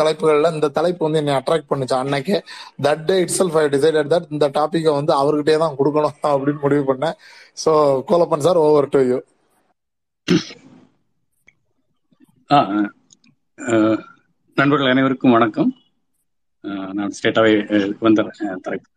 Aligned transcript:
தலைப்புகள்ல 0.00 0.52
இந்த 0.56 0.68
தலைப்பு 0.78 1.02
வந்து 1.06 1.20
என்னை 1.22 1.34
அட்ராக்ட் 1.40 1.70
பண்ணுச்சு. 1.70 1.96
அன்னைக்கு 2.02 2.36
that 2.86 3.04
day 3.08 3.16
itself 3.38 3.58
I 3.62 3.64
decided 3.76 4.10
that 4.14 4.30
இந்த 4.36 4.48
டாபிக்கை 4.58 4.94
வந்து 4.98 5.14
அவர்கிட்டே 5.20 5.56
தான் 5.64 5.76
கொடுக்கணும் 5.80 6.16
அப்படின்னு 6.32 6.64
முடிவு 6.66 6.84
பண்ணேன். 6.90 7.16
So 7.64 7.72
Kolappan 8.10 8.46
sir 8.48 8.62
over 8.66 8.92
to 8.94 9.02
you 9.10 9.18
நண்பர்கள் 14.56 14.92
அனைவருக்கும் 14.92 15.36
வணக்கம். 15.36 15.70
நான் 16.98 17.14
ஸ்டேட்டாவே 17.16 17.54
வந்துடுறேன் 18.06 18.62
தலைப்பு. 18.66 18.88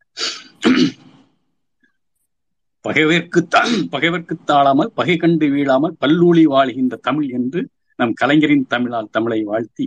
பகைவர்க்கு 2.85 3.39
பகைவிற்கு 3.51 3.89
பகைவர்க்கு 3.93 4.35
தாழாமல் 4.51 4.91
பகை 4.99 5.15
கண்டு 5.23 5.47
வீழாமல் 5.55 5.93
பல்லூழி 6.03 6.43
வாழ்கின்ற 6.53 6.95
தமிழ் 7.07 7.27
என்று 7.37 7.61
நம் 7.99 8.13
கலைஞரின் 8.21 8.65
தமிழால் 8.73 9.11
தமிழை 9.15 9.39
வாழ்த்தி 9.49 9.85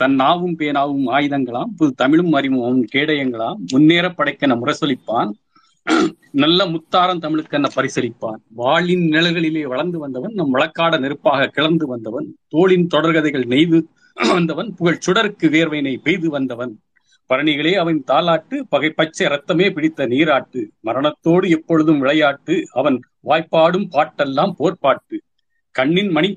தன் 0.00 0.16
நாவும் 0.16 0.56
பேனாவும் 0.60 1.06
ஆயுதங்களாம் 1.16 1.70
புது 1.76 1.92
தமிழும் 1.92 2.32
அறிமுகம் 2.32 2.82
கேடயங்களாம் 2.94 3.60
முன்னேற 3.72 4.06
படைக்கென 4.08 4.56
முரசொலிப்பான். 4.60 5.30
நல்ல 6.42 6.66
முத்தாரம் 6.66 7.22
தமிழுக்கென 7.24 7.68
பரிசளிப்பான். 7.76 8.40
வாளின் 8.60 9.04
நிழல்களிலே 9.10 9.62
வளர்ந்து 9.72 9.98
வந்தவன் 9.98 10.34
நம் 10.40 10.54
வழக்காட 10.54 10.98
நெருப்பாக 10.98 11.46
கிளந்து 11.46 11.86
வந்தவன் 11.86 12.26
தோளின் 12.48 12.86
தொடர்கதைகள் 12.94 13.46
நெய்து 13.52 13.78
வந்தவன் 14.34 14.74
புகழ் 14.74 15.02
சுடருக்கு 15.06 15.46
வேர்வையினை 15.54 15.94
பெய்து 16.06 16.30
வந்தவன். 16.30 16.74
பரணிகளே 17.30 17.72
அவன் 17.82 17.98
தாலாட்டு 18.06 18.56
பகை 18.68 18.90
பச்சை 18.90 19.26
ரத்தமே 19.26 19.66
பிடித்த 19.70 20.06
நீராட்டு. 20.06 20.60
மரணத்தோடு 20.80 21.48
எப்பொழுதும் 21.56 21.98
விளையாட்டு 21.98 22.54
அவன் 22.72 22.98
வாய்ப்பாடும் 23.24 23.88
பாட்டெல்லாம் 23.96 24.54
போர்ப்பாட்டு. 24.58 25.18
கண்ணின் 25.78 26.08
மணி 26.08 26.30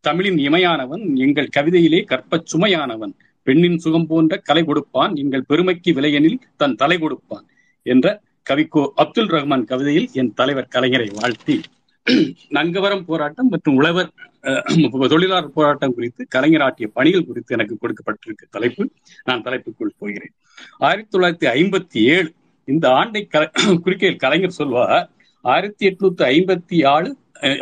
தமிழின் 0.00 0.36
இமையானவன் 0.36 1.16
எங்கள் 1.16 1.48
கவிதையிலே 1.56 2.04
கற்பச் 2.04 2.46
சுமையானவன். 2.52 3.12
பெண்ணின் 3.42 3.78
சுகம் 3.78 4.06
போன்ற 4.06 4.36
கலை 4.36 4.64
கொடுப்பான் 4.64 5.16
எங்கள் 5.16 5.44
பெருமைக்கு 5.44 5.92
விலையெனில் 5.92 6.38
தன் 6.56 6.74
தலை 6.74 6.98
கொடுப்பான் 6.98 7.46
என்ற 7.82 8.20
கவிக்கோ 8.50 8.88
அப்துல் 8.94 9.28
ரஹ்மான் 9.28 9.64
கவிதையில் 9.64 10.08
என் 10.12 10.34
தலைவர் 10.34 10.68
கலைஞரை 10.74 11.10
வாழ்த்தி. 11.14 11.60
நங்கவரம் 12.48 13.04
போராட்டம் 13.04 13.48
மற்றும் 13.48 13.74
உழவர் 13.74 14.12
தொழிலாளர் 15.08 15.52
போராட்டம் 15.52 15.94
குறித்து 15.94 16.26
கலைஞர் 16.28 16.60
ஆற்றிய 16.60 16.90
பணிகள் 16.94 17.24
குறித்து 17.24 17.54
எனக்கு 17.54 17.88
கொடுக்கப்பட்டிருக்க 17.88 18.48
தலைப்பு. 18.50 18.90
நான் 19.24 19.42
தலைப்புக்குள் 19.42 19.94
போகிறேன். 19.98 20.32
ஆயிரத்தி 20.78 21.18
தொள்ளாயிரத்தி 21.18 21.50
ஐம்பத்தி 21.50 21.98
ஏழு 21.98 22.32
இந்த 22.64 22.90
ஆண்டை 22.90 23.28
கல- 23.32 23.50
குறிக்கையில் 23.84 24.16
கலைஞர் 24.16 24.50
சொல்வார் 24.50 25.10
ஆயிரத்தி 25.40 25.86
எட்நூத்தி 25.86 26.18
ஐம்பத்தி 26.18 26.86
ஆறு 26.86 27.16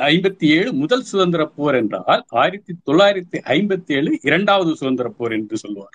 ஐம்பத்தி 0.06 0.46
ஏழு 0.56 0.70
முதல் 0.72 1.02
சுதந்திர 1.02 1.42
போர் 1.56 1.74
என்றால் 1.74 2.22
ஆயிரத்தி 2.40 2.72
தொள்ளாயிரத்தி 2.86 3.38
ஐம்பத்தி 3.56 3.92
ஏழு 3.92 4.10
இரண்டாவது 4.22 4.70
சுதந்திர 4.76 5.08
போர் 5.08 5.32
என்று 5.32 5.56
சொல்வார். 5.56 5.94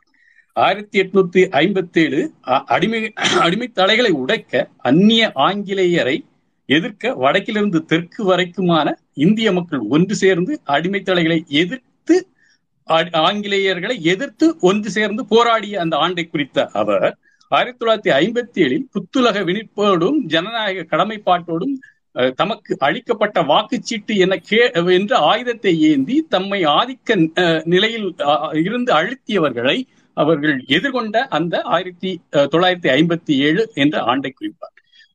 ஆயிரத்தி 0.56 0.98
எட்நூத்தி 1.00 1.42
ஐம்பத்தி 1.62 2.02
ஏழு 2.04 2.22
அடிமை 2.74 3.02
அடிமை 3.40 3.68
தடைகளை 3.74 4.12
உடைக்க 4.14 4.54
அந்நிய 4.82 5.32
ஆங்கிலேயரை 5.48 6.18
எதிர்க்க 6.70 7.14
வடக்கிலிருந்து 7.16 7.80
தெற்கு 7.86 8.22
வரைக்குமான 8.24 8.88
இந்திய 9.14 9.52
மக்கள் 9.52 9.82
ஒன்று 9.90 10.16
சேர்ந்து 10.16 10.54
அடிமை 10.76 11.02
தடைகளை 11.02 11.40
எதிர்த்து 11.62 12.18
ஆங்கிலேயர்களை 13.26 13.96
எதிர்த்து 14.04 14.48
ஒன்று 14.62 14.90
சேர்ந்து 14.90 15.26
போராடிய 15.26 15.80
அந்த 15.80 15.96
ஆண்டை 15.98 16.26
குறித்த 16.28 16.68
அவர் 16.74 17.08
ஆயிரத்தி 17.52 17.80
தொள்ளாயிரத்தி 17.80 18.12
ஐம்பத்தி 18.22 18.60
ஏழில் 18.64 18.86
புத்துலக 18.94 19.44
விழிப்போடும் 19.44 20.18
ஜனநாயக 20.26 20.86
கடமைப்பாட்டோடும் 20.92 21.76
தமக்கு 22.38 22.74
அளிக்கப்பட்ட 22.82 23.42
வாக்குச்சீட்டு 23.48 24.14
என 24.18 24.38
கே 24.44 24.60
என்ற 24.94 25.14
ஆயுதத்தை 25.28 25.74
ஏந்தி 25.88 26.18
தம்மை 26.30 26.60
ஆதிக்க 26.74 27.10
அஹ், 27.44 27.62
நிலையில் 27.66 28.08
இருந்து 28.62 28.92
அழுத்தியவர்களை 28.94 29.78
அவர்கள் 30.18 30.58
எதிர்கொண்ட 30.70 31.18
அந்த 31.36 31.56
ஆயிரத்தி 31.72 32.12
தொள்ளாயிரத்தி 32.52 32.90
ஐம்பத்தி 32.96 33.36
ஏழு 33.46 33.64
என்ற 33.76 33.96
ஆண்டை 34.10 34.32
குறிப்பார். 34.34 34.70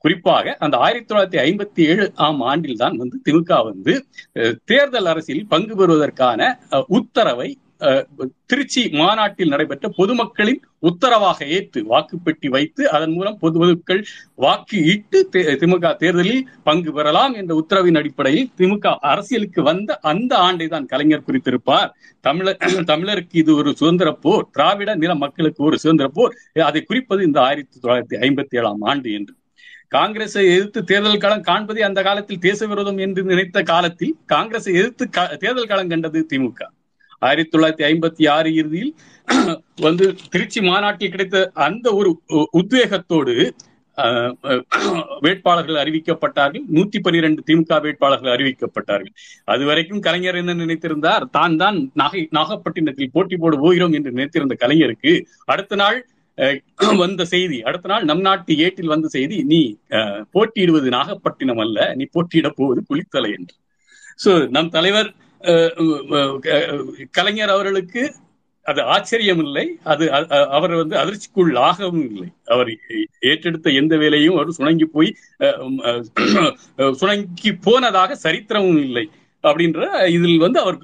குறிப்பாக 0.05 0.55
அந்த 0.61 0.75
ஆயிரத்தி 0.79 1.09
தொள்ளாயிரத்தி 1.09 1.41
ஐம்பத்தி 1.45 1.83
ஏழு 1.91 2.05
ஆம் 2.25 2.43
ஆண்டில் 2.45 2.77
தான் 2.77 2.97
வந்து 2.97 3.17
திமுக 3.25 3.53
வந்து 3.65 3.95
தேர்தல் 4.69 5.09
அரசியல் 5.13 5.49
பங்கு 5.49 5.75
பெறுவதற்கான 5.77 6.41
அஹ், 6.71 6.87
உத்தரவை 6.99 7.49
திருச்சி 8.47 8.89
மாநாட்டில் 8.89 9.49
நடைபெற்ற 9.49 9.89
பொதுமக்களின் 9.97 10.61
உத்தரவாக 10.79 11.47
ஏற்று 11.47 11.85
வாக்குப்பெட்டி 11.89 12.49
வைத்து 12.49 12.91
அதன் 12.91 13.13
மூலம் 13.13 13.39
பொதுமக்கள் 13.39 14.05
வாக்கு 14.35 14.85
இட்டு 14.85 15.29
திமுக 15.33 15.97
தேர்தலில் 15.97 16.49
பங்கு 16.63 16.93
பெறலாம் 16.93 17.35
என்ற 17.35 17.55
உத்தரவின் 17.55 17.97
அடிப்படையில் 17.97 18.51
திமுக 18.57 18.95
அரசியலுக்கு 18.95 19.63
வந்த 19.63 19.99
அந்த 19.99 20.37
ஆண்டை 20.37 20.69
தான் 20.69 20.87
கலைஞர் 20.87 21.23
குறித்திருப்பார். 21.27 21.91
தமிழர் 22.21 22.57
தமிழருக்கு 22.61 23.29
இது 23.33 23.57
ஒரு 23.57 23.77
சுதந்திர 23.77 24.13
போர். 24.13 24.49
திராவிட 24.53 24.95
நில 24.95 25.15
மக்களுக்கு 25.15 25.65
ஒரு 25.65 25.79
சுதந்திர 25.79 26.09
போர். 26.09 26.35
அதை 26.65 26.83
குறிப்பது 26.83 27.25
இந்த 27.25 27.41
ஆயிரத்தி 27.41 27.79
தொள்ளாயிரத்தி 27.83 28.21
ஐம்பத்தி 28.21 28.57
ஏழாம் 28.57 28.81
ஆண்டு 28.81 29.13
என்று. 29.13 29.35
காங்கிரஸை 29.89 30.47
எதிர்த்து 30.47 30.85
தேர்தல் 30.85 31.19
களம் 31.19 31.43
காண்பதே 31.43 31.81
அந்த 31.81 32.03
காலத்தில் 32.03 32.39
தேச 32.39 32.67
விரோதம் 32.67 32.97
என்று 32.97 33.23
நினைத்த 33.23 33.63
காலத்தில் 33.63 34.17
காங்கிரஸை 34.27 34.75
எதிர்த்து 34.75 35.09
க- 35.09 35.37
தேர்தல் 35.37 35.67
களம் 35.67 35.89
கண்டது 35.89 36.27
திமுக. 36.35 36.69
ஆயிரத்தி 37.23 37.53
தொள்ளாயிரத்தி 37.53 37.87
ஐம்பத்தி 37.89 38.25
ஆறு 38.31 38.51
இறுதியில் 38.55 38.93
வந்து 39.87 40.05
திருச்சி 40.33 40.61
மாநாட்டில் 40.67 41.11
கிடைத்த 41.11 41.37
அந்த 41.65 41.87
ஒரு 41.99 42.11
உ- 42.37 42.49
உத்வேகத்தோடு 42.61 43.35
வேட்பாளர்கள் 45.25 45.79
அறிவிக்கப்பட்டார்கள். 45.81 46.65
நூத்தி 46.75 46.99
பன்னிரண்டு 47.01 47.41
திமுக 47.49 47.79
வேட்பாளர்கள் 47.85 48.33
அறிவிக்கப்பட்டார்கள். 48.35 49.13
அது 49.49 49.63
வரைக்கும் 49.65 50.03
கலைஞர் 50.05 50.39
என்ன 50.41 50.53
நினைத்திருந்தார்? 50.61 51.25
தான் 51.31 51.57
தான் 51.57 51.79
நாகை 51.97 52.23
நாகப்பட்டினத்தில் 52.33 53.13
போட்டி 53.15 53.37
போட 53.37 53.57
போகிறோம் 53.59 53.97
என்று 53.99 54.13
நினைத்திருந்த 54.13 54.57
கலைஞருக்கு 54.63 55.13
அடுத்த 55.49 55.77
நாள் 55.83 55.99
அஹ், 56.39 56.59
வந்த 57.03 57.23
செய்தி 57.33 57.59
அடுத்த 57.69 57.89
நாள் 57.89 58.05
நம் 58.05 58.25
நாட்டு 58.27 58.53
ஏட்டில் 58.65 58.93
வந்த 58.93 59.09
செய்தி 59.17 59.39
நீ 59.53 59.61
அஹ், 59.97 60.21
போட்டியிடுவது 60.35 60.91
நாகப்பட்டினம் 60.97 61.63
அல்ல 61.65 61.79
நீ 61.97 62.07
போட்டியிட 62.15 62.51
போவது 62.57 62.83
குளித்தலை 62.89 63.33
என்று. 63.39 63.55
சோ 64.21 64.33
நம் 64.51 64.71
தலைவர் 64.71 65.11
கலைஞர் 67.19 67.55
அவர்களுக்கு 67.57 68.03
அது 68.67 68.81
ஆச்சரியம் 68.95 69.43
இல்லை 69.45 69.65
அது 69.93 70.05
அவர் 70.57 70.73
வந்து 70.81 70.97
அதிர்ச்சிக்குள் 71.03 71.53
ஆகவும் 71.69 72.03
இல்லை. 72.09 72.27
அவர் 72.55 72.71
ஏற்றெடுத்த 73.31 73.73
எந்த 73.81 73.95
வேலையும் 74.03 74.37
அவர் 74.41 74.57
சுணங்கி 74.59 74.87
போய் 74.97 75.11
சுணங்கி 77.01 77.53
போனதாக 77.67 78.17
சரித்திரமும் 78.25 78.83
இல்லை. 78.87 79.05
அப்படின்ற 79.45 79.81
இதில் 80.17 80.43
வந்து 80.45 80.59
அவர் 80.63 80.79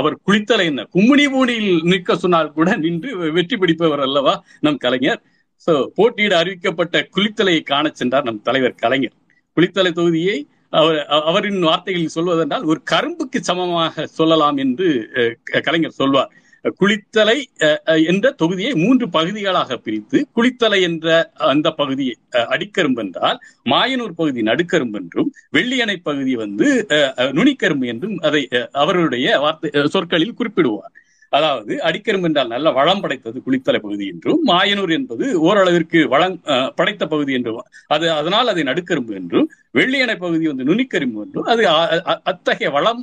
அவர் 0.00 0.14
குளித்தலை 0.26 0.64
என்ன? 0.70 0.82
கும்மிணி 0.94 1.26
பூனியில் 1.32 1.82
நிற்க 1.92 2.16
சொன்னால் 2.24 2.54
கூட 2.58 2.76
நின்று 2.84 3.10
வெற்றி 3.36 3.56
பிடிப்பவர் 3.62 4.04
அல்லவா 4.06 4.34
நம் 4.66 4.82
கலைஞர்? 4.84 5.20
சோ 5.66 5.72
போட்டியிட 5.96 6.34
அறிவிக்கப்பட்ட 6.42 7.02
குளித்தலையை 7.16 7.62
காண 7.72 7.90
சென்றார் 8.00 8.28
நம் 8.28 8.42
தலைவர் 8.48 8.80
கலைஞர். 8.84 9.16
குளித்தலை 9.56 9.92
தொகுதியை 9.98 10.38
அவர் 10.72 10.98
அவரின் 11.28 11.62
வார்த்தைகளில் 11.64 12.14
சொல்வதென்றால் 12.14 12.68
ஒரு 12.70 12.80
கரும்புக்கு 12.90 13.38
சமமாக 13.44 14.06
சொல்லலாம் 14.14 14.58
என்று 14.64 14.88
அஹ், 15.20 15.34
கலைஞர் 15.64 15.98
சொல்வார். 15.98 16.30
குளித்தலை 16.78 17.36
அஹ், 17.66 17.78
என்ற 18.10 18.32
தொகுதியை 18.40 18.72
மூன்று 18.80 19.06
பகுதிகளாக 19.10 19.78
பிரித்து 19.78 20.18
குளித்தலை 20.36 20.80
என்ற 20.88 21.06
அந்த 21.48 21.68
பகுதியை 21.78 22.14
அஹ், 22.32 22.48
அடிக்கரும்பு 22.54 23.02
என்றால் 23.04 23.38
மாயனூர் 23.66 24.18
பகுதி 24.18 24.42
நடுக்கரும்பு 24.48 24.98
என்றும் 25.00 25.28
வெள்ளியணை 25.52 25.96
பகுதி 26.02 26.34
வந்து 26.38 26.68
அஹ், 26.96 27.32
நுனிக்கரும்பு 27.38 27.86
என்றும் 27.86 28.16
அதை 28.22 28.42
அஹ், 28.52 28.68
அவர்களுடைய 28.76 29.38
வார்த்தை 29.42 29.68
சொற்களில் 29.90 30.38
குறிப்பிடுவார். 30.38 30.94
அதாவது 31.32 31.72
அடிக்கரும் 31.86 32.26
என்றால் 32.26 32.52
நல்ல 32.52 32.68
வளம் 32.76 33.02
படைத்தது 33.02 33.38
குளித்தலை 33.44 33.80
பகுதி 33.80 34.04
என்றும் 34.12 34.40
மாயனூர் 34.48 34.92
என்பது 34.96 35.24
ஓரளவிற்கு 35.46 36.00
வளம் 36.12 36.36
அஹ், 36.52 36.70
படைத்த 36.78 37.04
பகுதி 37.10 37.32
என்றும் 37.38 37.60
அது 37.90 38.06
அதனால் 38.16 38.52
அதை 38.52 38.64
நடுக்கரும்பு 38.68 39.14
என்றும் 39.20 39.46
வெள்ளியணை 39.74 40.16
பகுதி 40.22 40.44
வந்து 40.50 40.68
நுனிக்கரும்பு 40.70 41.22
என்றும் 41.24 41.48
அது 41.52 41.64
அத்தகைய 42.30 42.70
வளம் 42.76 43.02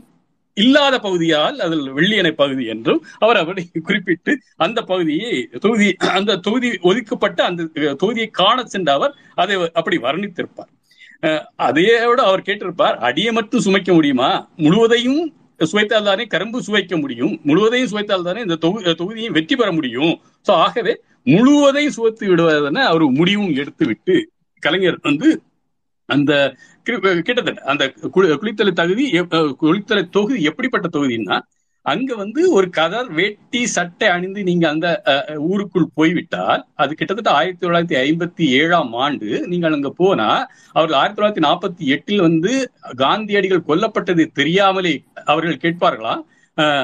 இல்லாத 0.58 0.96
பகுதியால் 1.02 1.58
அதில் 1.64 1.84
வெள்ளியணை 1.98 2.32
பகுதி 2.36 2.64
என்றும் 2.74 3.02
அவர் 3.20 3.40
அப்படி 3.42 3.62
குறிப்பிட்டு 3.82 4.32
அந்த 4.60 4.80
பகுதியை 4.88 5.34
தொகுதி 5.64 5.88
அந்த 6.13 6.38
தொகுதி 6.46 6.69
ஒதுக்கப்பட்ட 6.90 7.40
அந்த 7.48 7.68
தொகுதியை 8.01 8.30
காண 8.40 8.66
சென்ற 8.68 8.90
அவர் 8.98 9.13
அதை 9.38 9.56
அப்படி 9.75 9.98
வர்ணித்திருப்பார். 10.06 10.72
அஹ் 11.24 11.44
அதையோடு 11.66 12.22
அவர் 12.25 12.48
கேட்டிருப்பார் 12.48 12.98
அடியை 13.07 13.31
மட்டும் 13.38 13.66
சுமைக்க 13.66 13.92
முடியுமா? 13.94 14.31
முழுவதையும் 14.60 15.22
சுவைத்தால் 15.59 16.07
தானே 16.09 16.25
கரும்பு 16.25 16.59
சுவைக்க 16.68 16.95
முடியும். 17.01 17.33
முழுவதையும் 17.44 17.89
சுவைத்தால் 17.92 18.27
தானே 18.30 18.39
இந்த 18.42 18.57
தொகு 18.65 18.95
தொகுதியும் 19.01 19.36
வெற்றி 19.38 19.56
பெற 19.56 19.69
முடியும். 19.71 20.13
சோ 20.48 20.51
ஆகவே 20.65 20.94
முழுவதையும் 21.24 21.95
சுவைத்து 21.98 22.25
விடுவதென 22.31 22.83
அவர் 22.92 23.06
முடிவும் 23.19 23.54
எடுத்து 23.62 23.86
விட்டு 23.86 24.15
கலைஞர் 24.63 25.00
வந்து 25.09 25.30
அந்த 26.09 26.31
கிட்டத்தட்ட 26.86 27.62
அந்த 27.71 27.83
குளித்தலை 28.15 28.74
தகுதி 28.81 29.06
குளித்தலை 29.63 30.04
தொகுதி 30.09 30.42
எப்படிப்பட்ட 30.44 30.88
தொகுதின்னா 30.88 31.38
அங்க 31.88 32.16
வந்து 32.16 32.42
ஒரு 32.54 32.68
கதர் 32.74 33.10
வேட்டி 33.13 33.62
சட்டை 33.74 34.07
அணிந்து 34.10 34.42
நீங்க 34.44 34.66
அந்த 34.69 34.88
அஹ், 35.12 35.38
ஊருக்குள் 35.48 35.86
போய்விட்டால் 35.95 36.63
அது 36.75 36.92
கிட்டத்தட்ட 36.94 37.31
ஆயிரத்தி 37.34 37.63
தொள்ளாயிரத்தி 37.63 37.98
ஐம்பத்தி 38.04 38.45
ஏழாம் 38.60 38.94
ஆண்டு 39.04 39.30
நீங்கள் 39.48 39.75
அங்க 39.78 39.92
போனா 39.98 40.30
அவர்கள் 40.75 41.00
ஆயிரத்தி 41.00 41.19
தொள்ளாயிரத்தி 41.19 41.45
நாற்பத்தி 41.45 41.86
எட்டில் 41.95 42.25
வந்து 42.25 42.54
காந்தியடிகள் 43.01 43.68
கொல்லப்பட்டது 43.69 44.25
தெரியாமலே 44.34 44.95
அவர்கள் 45.25 45.63
கேட்பார்களா? 45.63 46.16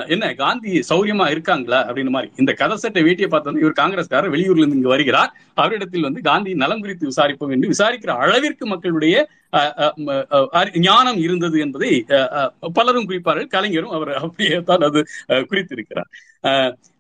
என்ன 0.08 0.34
காந்தி 0.34 0.84
சௌரியமா 0.90 1.30
இருக்காங்களா 1.30 1.88
அப்படின்னு 1.88 2.10
மாதிரி. 2.10 2.32
இந்த 2.36 2.54
கதை 2.54 2.78
சட்டை 2.78 3.04
வேட்டியை 3.04 3.30
வந்து 3.44 3.60
இவர் 3.60 3.80
காங்கிரஸ்காரர் 3.80 4.34
வெளியூர்ல 4.34 4.58
இருந்து 4.58 4.76
இங்கு 4.76 4.88
வருகிறார். 4.88 5.32
அவரிடத்தில் 5.54 6.02
வந்து 6.02 6.22
காந்தி 6.22 6.54
நலம் 6.54 6.82
குறித்து 6.82 7.08
விசாரிப்போம் 7.08 7.52
என்று 7.52 7.70
விசாரிக்கிற 7.70 8.12
அளவிற்கு 8.18 8.66
மக்களுடைய 8.66 9.16
அஹ், 9.54 9.74
அஹ், 9.78 10.48
அஹ், 10.54 10.80
ஞானம் 10.80 11.18
இருந்தது 11.18 11.60
என்பதை 11.60 11.90
பலரும் 12.74 13.10
குறிப்பார்கள். 13.10 13.48
கலைஞரும் 13.48 13.90
அவர் 13.90 14.14
அப்படியே 14.14 14.62
தான் 14.62 14.80
அது 14.80 15.02
அஹ், 15.28 15.46
குறித்திருக்கிறார். 15.50 16.10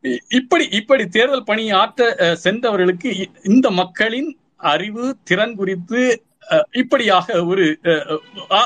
இ- 0.03 0.19
இப்படி 0.29 0.67
இப்படி 0.71 1.07
தேர்தல் 1.07 1.43
பணியாற்ற 1.43 2.15
அஹ், 2.19 2.33
சென்றவர்களுக்கு 2.33 3.09
இ- 3.21 3.31
இந்த 3.43 3.71
மக்களின் 3.71 4.29
அறிவு 4.65 5.15
திறன் 5.23 5.55
குறித்து 5.55 6.01
இப்படியாக 6.81 7.25
ஒரு 7.45 7.65
அஹ், 7.85 8.19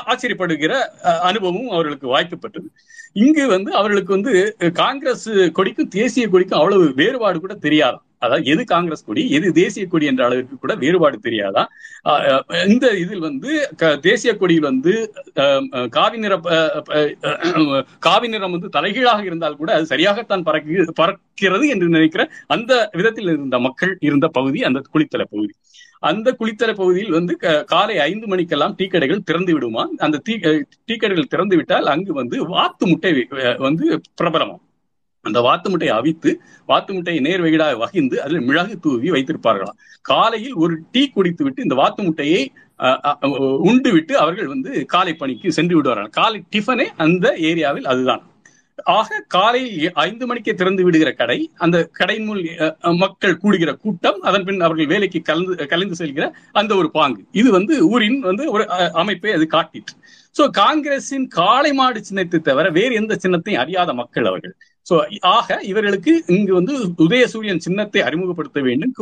ஆச்சரியப்படுகிற 0.06 0.72
அஹ், 1.04 1.22
அனுபவமும் 1.28 1.70
அவர்களுக்கு 1.70 2.08
வாய்க்கப்பட்டது. 2.08 2.68
இங்கு 3.16 3.44
வந்து 3.48 3.70
அவர்களுக்கு 3.74 4.12
வந்து 4.14 4.32
காங்கிரஸ் 4.78 5.28
கொடிக்கும் 5.54 5.92
தேசிய 5.94 6.24
கொடிக்கும் 6.28 6.60
அவ்வளவு 6.60 6.86
வேறுபாடு 6.96 7.38
கூட 7.40 7.54
தெரியாது 7.62 7.98
அதாவது 8.22 8.44
எது 8.50 8.62
காங்கிரஸ் 8.70 9.04
கொடி 9.04 9.22
எது 9.30 9.48
தேசிய 9.58 9.84
கொடி 9.86 10.06
என்ற 10.06 10.22
அளவிற்கு 10.24 10.56
கூட 10.56 10.72
வேறுபாடு 10.76 11.16
தெரியாதா 11.26 11.62
இந்த 12.66 12.86
இதில் 13.02 13.24
வந்து 13.26 13.50
க- 13.76 13.98
தேசிய 14.06 14.32
கொடியில் 14.36 14.68
வந்து 14.68 14.92
காவி 15.92 16.18
நிற 16.18 16.34
காவி 18.06 18.28
நிறம் 18.28 18.54
வந்து 18.54 18.70
தலைகீழாக 18.70 19.22
இருந்தால் 19.24 19.56
கூட 19.56 19.70
அது 19.74 19.92
சரியாகத்தான் 19.92 20.46
பறக்கு 20.46 20.70
பறக்கிறது 21.00 21.66
என்று 21.68 21.88
நினைக்கிற 21.88 22.24
அந்த 22.48 22.72
விதத்தில் 22.94 23.30
இருந்த 23.32 23.58
மக்கள் 23.66 23.94
இருந்த 24.02 24.28
பகுதி 24.34 24.60
அந்த 24.64 24.82
குளித்தலை 24.88 25.26
பகுதி. 25.28 25.54
அந்த 25.98 26.36
குளித்தலை 26.38 26.74
பகுதியில் 26.74 27.10
வந்து 27.10 27.36
க- 27.36 27.64
காலை 27.64 27.98
ஐந்து 27.98 28.26
மணிக்கெல்லாம் 28.26 28.74
டீ 28.76 28.86
கடைகள் 28.86 29.22
திறந்து 29.22 29.52
விடுமா? 29.52 29.88
அந்த 29.96 30.20
டீ 30.24 30.36
டீ 30.84 30.96
கடைகள் 30.96 31.26
திறந்து 31.26 31.56
விட்டால் 31.56 31.86
அங்கு 31.86 32.12
வந்து 32.12 32.46
வாத்து 32.46 32.86
முட்டை 32.86 33.26
வந்து 33.56 34.00
பிரபலமாம் 34.22 34.66
அந்த 35.20 35.40
வாத்து 35.40 35.70
முட்டையை 35.70 35.96
அவித்து 35.96 36.40
வாத்து 36.66 36.94
முட்டையை 36.94 37.22
நேர் 37.22 37.40
வெகிடாக 37.40 37.78
வகிந்து 37.78 38.22
அதில் 38.22 38.40
மிளகு 38.40 38.78
தூவி 38.78 39.10
வைத்திருப்பார்களாம். 39.10 39.76
காலையில் 40.02 40.54
ஒரு 40.54 40.78
டீ 40.92 41.08
குடித்து 41.08 41.44
விட்டு 41.44 41.62
இந்த 41.62 41.74
வாத்து 41.74 42.02
முட்டையை 42.02 42.52
உண்டு 43.58 43.92
விட்டு 43.92 44.18
அவர்கள் 44.18 44.46
வந்து 44.46 44.86
காலை 44.86 45.14
பணிக்கு 45.14 45.52
சென்று 45.52 45.76
விடுவார்கள். 45.76 46.10
காலை 46.10 46.44
டிஃபனே 46.56 46.86
அந்த 46.96 47.34
ஏரியாவில் 47.38 47.84
அதுதான். 47.84 48.22
ஆக 48.84 49.24
காலையில் 49.28 49.92
ஐந்து 49.92 50.26
மணிக்கே 50.26 50.54
திறந்து 50.54 50.84
விடுகிற 50.84 51.12
கடை 51.12 51.50
அந்த 51.56 51.84
கடையின் 51.92 52.24
முன் 52.24 52.42
மக்கள் 52.96 53.36
கூடுகிற 53.36 53.72
கூட்டம் 53.74 54.20
அதன் 54.20 54.44
பின் 54.44 54.60
அவர்கள் 54.60 54.86
வேலைக்கு 54.86 55.22
கலந்து 55.22 55.66
கலந்து 55.68 56.04
செல்கிற 56.04 56.24
அந்த 56.52 56.74
ஒரு 56.74 56.90
பாங்கு. 56.90 57.24
இது 57.32 57.50
வந்து 57.50 57.88
ஊரின் 57.88 58.20
வந்து 58.20 58.50
ஒரு 58.50 58.68
அமைப்பை 58.92 59.32
அது 59.32 59.46
காட்டிட்டு 59.52 59.94
சோ 60.38 60.48
காங்கிரசின் 60.50 61.26
காளை 61.28 61.72
மாடு 61.72 62.04
சின்னத்தை 62.04 62.40
தவிர 62.40 62.70
வேறு 62.70 62.94
எந்த 62.94 63.18
சின்னத்தையும் 63.22 63.54
அறியாத 63.54 63.92
மக்கள் 63.92 64.24
அவர்கள். 64.24 64.54
சோ 64.90 64.96
ஆக 65.20 65.58
இவர்களுக்கு 65.62 66.22
இங்கு 66.26 66.54
வந்து 66.54 66.74
உதயசூரியன் 66.98 67.58
சின்னத்தை 67.58 68.00
அறிமுகப்படுத்த 68.02 68.60
வேண்டும் 68.60 68.92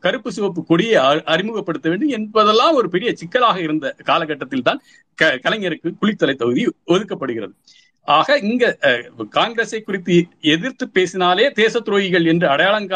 கருப்பு 0.00 0.32
சிவப்பு 0.32 0.64
கொடியை 0.64 1.22
அறிமுகப்படுத்த 1.24 1.88
வேண்டும் 1.88 2.08
என்பதெல்லாம் 2.08 2.74
ஒரு 2.74 2.88
பெரிய 2.88 3.14
சிக்கலாக 3.14 3.60
இருந்த 3.60 3.94
காலகட்டத்தில் 4.04 4.62
தான் 4.62 4.80
க- 5.14 5.38
கலைஞருக்கு 5.42 5.90
குளித்தலை 6.02 6.34
தொகுதி 6.34 6.64
ஒதுக்கப்படுகிறது. 6.86 7.54
ஆக 8.08 8.38
இங்க 8.46 8.64
காங்கிரஸை 9.36 9.80
குறித்து 9.80 10.16
எதிர்த்து 10.52 10.84
பேசினாலே 10.96 11.46
தேச 11.58 11.80
துரோகிகள் 11.80 12.26
என்று 12.32 12.48
அடையாளம் 12.50 12.88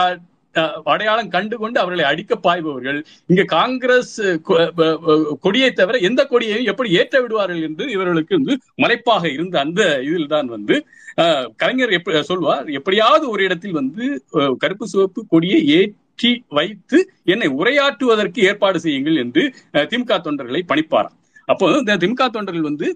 அடையாளம் 0.87 1.31
கண்டுகொண்டு 1.33 1.79
அவர்களை 1.81 2.05
அடிக்க 2.09 2.35
பாய்பவர்கள். 2.45 2.99
இங்க 3.31 3.43
காங்கிரஸ் 3.53 4.15
கொடியை 5.43 5.69
தவிர 5.73 5.99
எந்த 6.09 6.23
கொடியையும் 6.25 6.71
எப்படி 6.71 6.91
ஏற்ற 6.99 7.17
விடுவார்கள் 7.21 7.63
என்று 7.67 7.85
இவர்களுக்கு 7.95 8.35
வந்து 8.39 8.55
மறைப்பாக 8.83 9.25
இருந்த 9.35 9.57
அந்த 9.65 9.81
இதில் 10.07 10.33
தான் 10.33 10.49
வந்து 10.55 10.77
கலைஞர் 11.61 11.97
எப்படி 11.97 12.23
சொல்வார் 12.31 12.67
எப்படியாவது 12.79 13.25
ஒரு 13.31 13.43
இடத்தில் 13.47 13.79
வந்து 13.79 14.05
கருப்பு 14.63 14.87
சிவப்பு 14.93 15.23
கொடியை 15.33 15.61
ஏற்றி 15.79 16.31
வைத்து 16.53 17.01
என்னை 17.27 17.51
உரையாற்றுவதற்கு 17.59 18.41
ஏற்பாடு 18.49 18.81
செய்யுங்கள் 18.85 19.21
என்று 19.25 19.45
அஹ், 19.75 19.87
திமுக 19.91 20.21
தொண்டர்களை 20.23 20.63
பணிப்பாராம். 20.69 21.17
அப்போ 21.49 21.67
இந்த 21.77 21.99
திமுக 22.03 22.31
தொண்டர்கள் 22.31 22.69
வந்து 22.71 22.89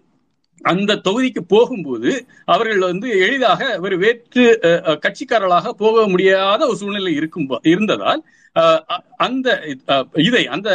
அந்த 0.64 1.00
தொகுதிக்கு 1.04 1.42
போகும்போது 1.48 2.10
அவர்கள் 2.48 2.82
வந்து 2.84 3.08
எளிதாக 3.18 3.60
ஒரு 3.80 3.96
வேற்று 3.98 4.44
அஹ், 4.68 4.98
கட்சிக்காரர்களாக 5.02 5.72
போக 5.78 6.06
முடியாத 6.08 6.60
ஒரு 6.66 6.76
சூழ்நிலை 6.76 7.12
இருக்கும் 7.14 7.40
இருந்ததால் 7.70 8.22
அந்த 9.18 9.48
அஹ், 9.88 10.06
இதை 10.22 10.44
அந்த 10.48 10.68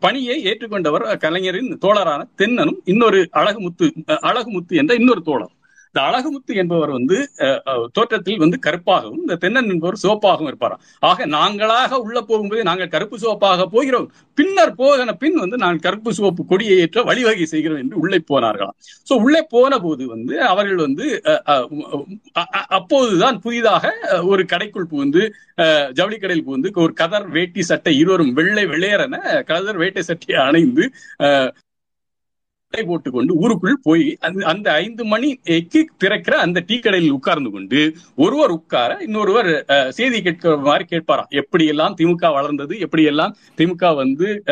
பணியை 0.00 0.36
ஏற்றுக்கொண்டவர் 0.44 1.04
கலைஞரின் 1.18 1.70
தோழரான 1.80 2.26
தென்னனும் 2.38 2.80
இன்னொரு 2.86 3.20
அழகுமுத்து 3.40 3.88
அஹ், 4.06 4.22
அழகுமுத்து 4.28 4.76
என்ற 4.76 4.94
இன்னொரு 4.94 5.22
தோழர். 5.22 5.52
இந்த 5.94 6.02
அழகுமுத்து 6.06 6.52
என்பவர் 6.60 6.90
வந்து 6.90 7.16
தோற்றத்தில் 7.96 8.38
வந்து 8.38 8.58
கருப்பாகவும் 8.62 9.18
இந்த 9.20 9.34
தென்னன் 9.42 9.70
என்பவர் 9.72 9.98
சிவப்பாகவும் 10.02 10.48
இருப்பாராம். 10.50 10.80
ஆக 11.02 11.26
நாங்களாக 11.34 11.98
உள்ள 12.04 12.18
போகும்போது 12.22 12.62
நாங்கள் 12.68 12.92
கருப்பு 12.94 13.16
சிவப்பாக 13.22 13.66
போகிறோம். 13.74 14.06
பின்னர் 14.38 14.72
போகின 14.78 15.14
பின் 15.16 15.36
வந்து 15.38 15.56
நாங்கள் 15.62 15.84
கருப்பு 15.86 16.12
சிவப்பு 16.18 16.42
கொடியை 16.46 16.76
ஏற்ற 16.84 17.02
வழிவகை 17.08 17.46
செய்கிறோம் 17.50 17.82
என்று 17.82 17.96
உள்ளே 18.02 18.20
போனார்களாம். 18.30 18.76
சோ 19.08 19.20
உள்ளே 19.24 19.42
போன 19.50 19.80
போது 19.80 20.06
வந்து 20.12 20.34
அவர்கள் 20.48 20.80
வந்து 20.84 21.06
அஹ், 21.26 21.66
அஹ், 22.36 22.48
அப்போதுதான் 22.78 23.40
புதிதாக 23.44 23.84
ஒரு 24.30 24.44
கடைக்குள் 24.48 24.90
புகுந்து 24.90 25.24
ஜவுளி 25.94 26.18
கடையில் 26.18 26.46
புகுந்து 26.46 26.70
ஒரு 26.84 26.94
கதர் 26.98 27.28
வேட்டி 27.36 27.64
சட்டை 27.66 27.94
இருவரும் 27.98 28.32
வெள்ளை 28.38 28.64
வெள்ளையரென 28.70 29.16
கதர் 29.50 29.80
வேட்டை 29.82 30.04
சட்டையை 30.04 30.40
அணைந்து 30.46 30.86
அஹ், 31.26 31.50
சட்டை 32.72 32.90
போட்டுக்கொண்டு 32.90 33.34
ஊருக்குள் 33.34 33.78
போய் 33.82 34.16
அந்த- 34.20 34.72
ஐந்து 34.72 35.04
மணிக்கு 35.04 35.66
திறக்கிற 35.98 36.38
அந்த 36.38 36.62
டீ 36.66 36.78
கடையில் 36.78 37.10
உட்கார்ந்து 37.10 37.50
கொண்டு 37.50 37.94
ஒருவர் 38.16 38.50
உட்கார 38.50 38.96
இன்னொருவர் 39.00 39.64
செய்தி 39.88 40.22
கேட்கிற 40.22 40.56
மாதிரி 40.56 40.84
கேட்பாராம். 40.90 41.40
எப்படியெல்லாம் 41.40 41.94
திமுக 41.98 42.32
வளர்ந்தது 42.32 42.76
எப்படியெல்லாம் 42.76 43.30
திமுக 43.56 43.96
வந்து 43.96 44.42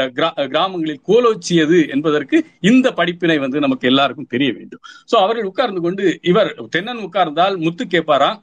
கிராமங்களில் 0.49 1.01
கோலோச்சியது 1.09 1.91
என்பதற்கு 1.91 2.45
இந்த 2.61 2.93
படிப்பினை 2.93 3.39
வந்து 3.39 3.61
நமக்கு 3.61 3.89
எல்லாருக்கும் 3.89 4.27
தெரிய 4.29 4.53
வேண்டும். 4.53 4.81
சோ 5.13 5.17
அவர்கள் 5.17 5.45
உட்கார்ந்து 5.45 5.81
கொண்டு 5.81 6.19
இவர் 6.23 6.55
தென்னன் 6.77 7.09
உட்கார்ந்தால் 7.09 7.57
முத்து 7.57 7.85
கேட்பாராம். 7.85 8.41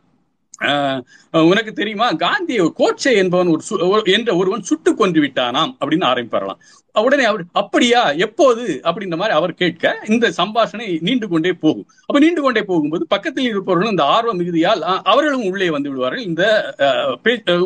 உனக்கு 1.32 1.74
தெரியுமா? 1.74 2.12
காந்தியை 2.12 2.72
கோட்சே 2.76 3.16
என்பவன் 3.16 3.48
ஒரு 3.48 3.62
சு- 3.70 3.88
ஒரு- 3.88 4.14
என்ற 4.14 4.36
ஒருவன் 4.36 4.62
சுட்டு 4.62 4.96
கொன்று 4.96 5.22
விட்டானாம் 5.22 5.76
அப்படின்னு 5.86 6.06
ஆரம்பிப்பாரலாம் 6.12 6.58
உடனே 7.06 7.26
அவர் 7.30 7.44
அப்படியா? 7.62 8.02
எப்போது? 8.26 8.64
அப்படின்ற 8.90 9.18
மாதிரி 9.22 9.36
அவர் 9.40 9.54
கேட்க 9.62 9.94
இந்த 10.14 10.26
சம்பாஷணை 10.40 10.88
நீண்டு 11.08 11.28
கொண்டே 11.34 11.52
போகும். 11.64 11.88
அப்ப 12.08 12.20
நீண்டு 12.24 12.42
கொண்டே 12.46 12.62
போகும்போது 12.70 13.04
பக்கத்தில் 13.14 13.50
இருப்பவர்களும் 13.52 13.94
இந்த 13.96 14.06
ஆர்வ 14.16 14.34
மிகுதியால் 14.40 14.82
அவர்களும் 15.12 15.46
உள்ளே 15.52 15.70
வந்து 15.76 15.92
விடுவார்கள். 15.92 16.26
இந்த 16.30 16.44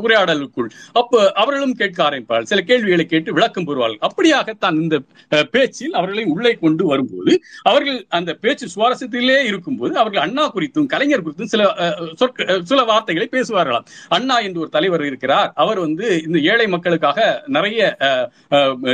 உரையாடலுக்குள். 0.01 0.69
அப்ப 1.01 1.23
அவர்களும் 1.43 1.75
கேட்க 1.81 1.99
ஆரம்பிப்பார்கள். 2.07 2.49
சில 2.51 2.61
கேள்விகளை 2.69 3.05
கேட்டு 3.05 3.35
விளக்கம் 3.37 3.67
பெறுவார்கள். 3.69 4.01
அப்படியாகத்தான் 4.07 4.79
இந்த 4.83 4.97
பேச்சில் 5.55 5.97
அவர்களை 5.99 6.25
உள்ளே 6.33 6.53
கொண்டு 6.63 6.83
வரும்போது 6.91 7.33
அவர்கள் 7.69 7.99
அந்த 8.19 8.31
பேச்சு 8.43 8.67
சுவாரஸ்யத்திலே 8.75 9.39
இருக்கும்போது 9.51 9.93
அவர்கள் 10.01 10.25
அண்ணா 10.25 10.45
குறித்தும் 10.55 10.89
கலைஞர் 10.93 11.25
குறித்தும் 11.25 11.51
சில 11.53 11.63
சொற்க 12.21 12.59
சில 12.71 12.79
வார்த்தைகளை 12.91 13.27
பேசுவார்களாம். 13.31 13.87
அண்ணா 14.17 14.37
என்று 14.47 14.61
ஒரு 14.63 14.71
தலைவர் 14.77 15.05
இருக்கிறார். 15.09 15.49
அவர் 15.63 15.79
வந்து 15.85 16.07
இந்த 16.27 16.37
ஏழை 16.51 16.67
மக்களுக்காக 16.75 17.19
நிறைய 17.57 17.79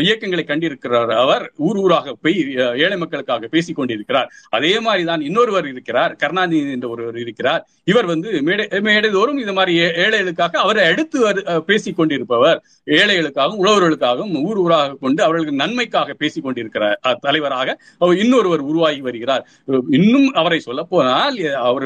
இயக்க 0.05 0.25
இயக்கங்களை 0.27 0.45
கண்டிருக்கிறார் 0.45 1.11
அவர் 1.23 1.43
ஊர் 1.67 1.77
ஊராக 1.77 2.13
போய் 2.21 2.37
ஏழை 2.83 2.97
மக்களுக்காக 2.97 3.47
பேசிக் 3.47 3.75
கொண்டிருக்கிறார். 3.75 4.29
அதே 4.49 4.73
மாதிரிதான் 4.79 5.21
இன்னொருவர் 5.21 5.67
இருக்கிறார் 5.71 6.13
கருணாநிதி 6.15 6.71
என்ற 6.71 6.87
ஒருவர் 6.87 7.17
இருக்கிறார். 7.25 7.61
இவர் 7.91 8.07
வந்து 8.11 8.29
மேடை 8.47 8.65
மேடைதோறும் 8.87 9.39
இந்த 9.43 9.53
மாதிரி 9.53 9.73
ஏழைகளுக்காக 10.03 10.55
அவரை 10.65 10.83
அடுத்து 10.91 11.19
பேசிக் 11.65 11.97
கொண்டிருப்பவர். 11.99 12.59
ஏழைகளுக்காகவும் 12.99 13.61
உழவர்களுக்காகவும் 13.63 14.33
ஊர் 14.43 14.61
ஊராக 14.65 14.97
கொண்டு 15.03 15.21
அவர்களுக்கு 15.27 15.61
நன்மைக்காக 15.63 16.13
பேசிக் 16.13 16.45
கொண்டிருக்கிறார். 16.47 16.99
தலைவராக 17.21 17.77
அவர் 17.97 18.21
இன்னொருவர் 18.23 18.63
உருவாகி 18.69 19.01
வருகிறார். 19.07 19.43
இன்னும் 19.99 20.27
அவரை 20.41 20.59
சொல்ல 20.67 20.81
போனால் 20.93 21.37
அவர் 21.69 21.85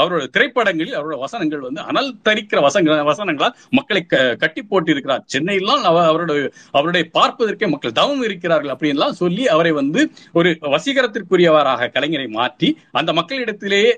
அவரோட 0.00 0.24
திரைப்படங்களில் 0.34 0.96
அவரோட 0.98 1.16
வசனங்கள் 1.18 1.64
வந்து 1.66 1.80
அனல் 1.90 2.12
தரிக்கிற 2.28 2.60
வசங்க 2.60 2.96
வசனங்களால் 3.10 3.56
மக்களை 3.70 4.02
கட்டி 4.42 4.62
போட்டிருக்கிறார். 4.70 5.24
சென்னையெல்லாம் 5.34 5.84
அவரோட 6.10 6.32
அவருடைய 6.78 6.97
அவருடைய 6.98 7.16
பார்ப்பதற்கே 7.18 7.66
மக்கள் 7.72 7.98
தவம் 8.00 8.22
இருக்கிறார்கள் 8.28 8.72
அப்படின்லாம் 8.74 9.18
சொல்லி 9.22 9.44
அவரை 9.54 9.72
வந்து 9.80 10.00
ஒரு 10.38 10.50
வசீகரத்திற்குரியவராக 10.74 11.90
கலைஞரை 11.96 12.28
மாற்றி 12.38 12.68
அந்த 12.98 13.10
மக்களிடத்திலேயே 13.18 13.90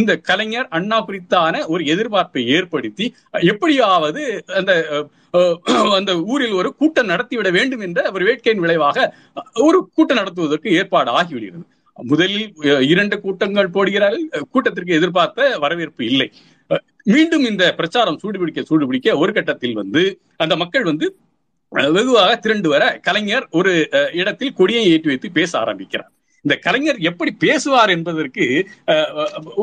இந்த 0.00 0.12
கலைஞர் 0.30 0.68
அண்ணா 0.78 0.98
குறித்தான 1.08 1.64
ஒரு 1.72 1.82
எதிர்பார்ப்பை 1.94 2.44
ஏற்படுத்தி 2.56 3.06
எப்படியாவது 3.52 4.22
அந்த 4.58 4.72
அந்த 5.98 6.12
ஊரில் 6.32 6.58
ஒரு 6.60 6.68
கூட்டம் 6.80 7.10
நடத்திவிட 7.12 7.48
வேண்டும் 7.56 7.82
என்ற 7.86 8.00
ஒரு 8.16 8.24
வேட்கையின் 8.28 8.62
விளைவாக 8.64 9.06
ஒரு 9.68 9.78
கூட்டம் 9.96 10.20
நடத்துவதற்கு 10.20 10.68
ஏற்பாடு 10.80 11.10
ஆகிவிடுகிறது. 11.18 11.64
முதலில் 12.10 12.48
இரண்டு 12.92 13.16
கூட்டங்கள் 13.24 13.74
போடுகிறார்கள். 13.76 14.24
கூட்டத்திற்கு 14.52 14.98
எதிர்பார்த்த 14.98 15.48
வரவேற்பு 15.64 16.02
இல்லை. 16.10 16.28
மீண்டும் 17.12 17.44
இந்த 17.50 17.64
பிரச்சாரம் 17.78 18.18
சூடுபிடிக்க 18.22 18.62
சூடுபிடிக்க 18.70 19.08
ஒரு 19.22 19.32
கட்டத்தில் 19.36 19.76
வந்து 19.80 20.02
அந்த 20.44 20.54
மக்கள் 20.62 20.88
வந்து 20.90 21.06
வெகுவாக 21.72 22.32
திரண்டு 22.38 22.68
வர 22.68 22.84
கலைஞர் 23.02 23.46
ஒரு 23.52 23.70
அஹ், 23.98 24.10
இடத்தில் 24.14 24.54
கொடியை 24.54 24.84
ஏற்றி 24.92 25.08
வைத்து 25.08 25.28
பேச 25.32 25.52
ஆரம்பிக்கிறார். 25.60 26.10
இந்த 26.44 26.56
கலைஞர் 26.64 26.98
எப்படி 27.08 27.30
பேசுவார் 27.42 27.90
என்பதற்கு 27.90 28.44
அஹ், 28.92 29.10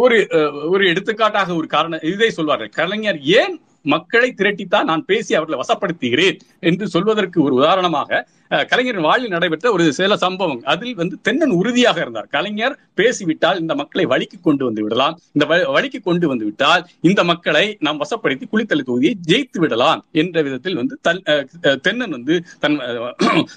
ஒரு 0.02 0.18
அஹ், 0.38 0.54
ஒரு 0.70 0.84
எடுத்துக்காட்டாக 0.92 1.56
ஒரு 1.56 1.68
காரணம் 1.68 2.04
இதை 2.10 2.32
சொல்வார்கள். 2.32 2.72
கலைஞர் 2.80 3.20
ஏன் 3.36 3.56
மக்களை 3.92 4.30
திரட்டித்தான் 4.34 4.90
நான் 4.90 5.06
பேசி 5.06 5.32
அவர்களை 5.36 5.58
வசப்படுத்துகிறேன் 5.60 6.38
என்று 6.64 6.86
சொல்வதற்கு 6.90 7.40
ஒரு 7.44 7.54
உதாரணமாக 7.56 8.20
கலைஞரின் 8.68 9.06
வாழ்வில் 9.06 9.30
நடைபெற்ற 9.30 9.68
ஒரு 9.72 9.86
சில 9.94 10.18
சம்பவம் 10.18 10.62
அதில் 10.68 10.96
வந்து 10.96 11.16
தென்னன் 11.24 11.54
உறுதியாக 11.56 11.98
இருந்தார். 12.02 12.28
கலைஞர் 12.30 12.76
பேசிவிட்டால் 12.94 13.60
இந்த 13.60 13.74
மக்களை 13.76 14.06
வழிக்கு 14.06 14.38
கொண்டு 14.42 14.64
வந்து 14.66 14.84
விடலாம். 14.84 15.16
இந்த 15.32 15.46
வ- 15.46 15.72
வழிக்கு 15.72 16.00
கொண்டு 16.02 16.28
வந்து 16.28 16.46
விட்டால் 16.46 16.82
இந்த 17.04 17.24
மக்களை 17.24 17.66
நாம் 17.80 18.02
வசப்படுத்தி 18.02 18.46
குளித்தலை 18.48 18.84
தொகுதியை 18.84 19.14
ஜெயித்து 19.28 19.60
விடலாம் 19.60 19.82
என்ற 20.18 20.42
விதத்தில் 20.42 20.76
வந்து 20.76 20.98
தன் 21.02 21.22
அஹ், 21.28 21.46
தென்னன் 21.86 22.10
வந்து 22.10 22.36
தன் 22.60 22.78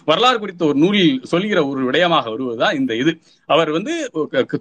வரலாறு 0.05 0.39
குறித்த 0.39 0.65
ஒரு 0.67 0.79
நூலில் 0.79 1.05
சொல்கிற 1.27 1.45
ஒரு 1.67 1.83
விடயமாக 1.85 2.31
வருவதுதான் 2.31 2.77
இந்த 2.77 2.95
இது. 2.97 3.15
அவர் 3.49 3.71
வந்து 3.71 3.93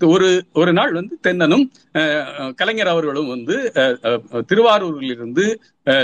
ஒரு 0.10 0.28
ஒரு 0.56 0.72
நாள் 0.74 0.92
வந்து 0.94 1.16
தென்னனும் 1.24 1.66
அஹ், 1.96 2.26
கலைஞர் 2.56 2.88
அவர்களும் 2.88 3.30
வந்து 3.30 3.56
அஹ், 3.76 3.98
அஹ், 4.06 4.44
திருவாரூரிலிருந்து 4.50 5.46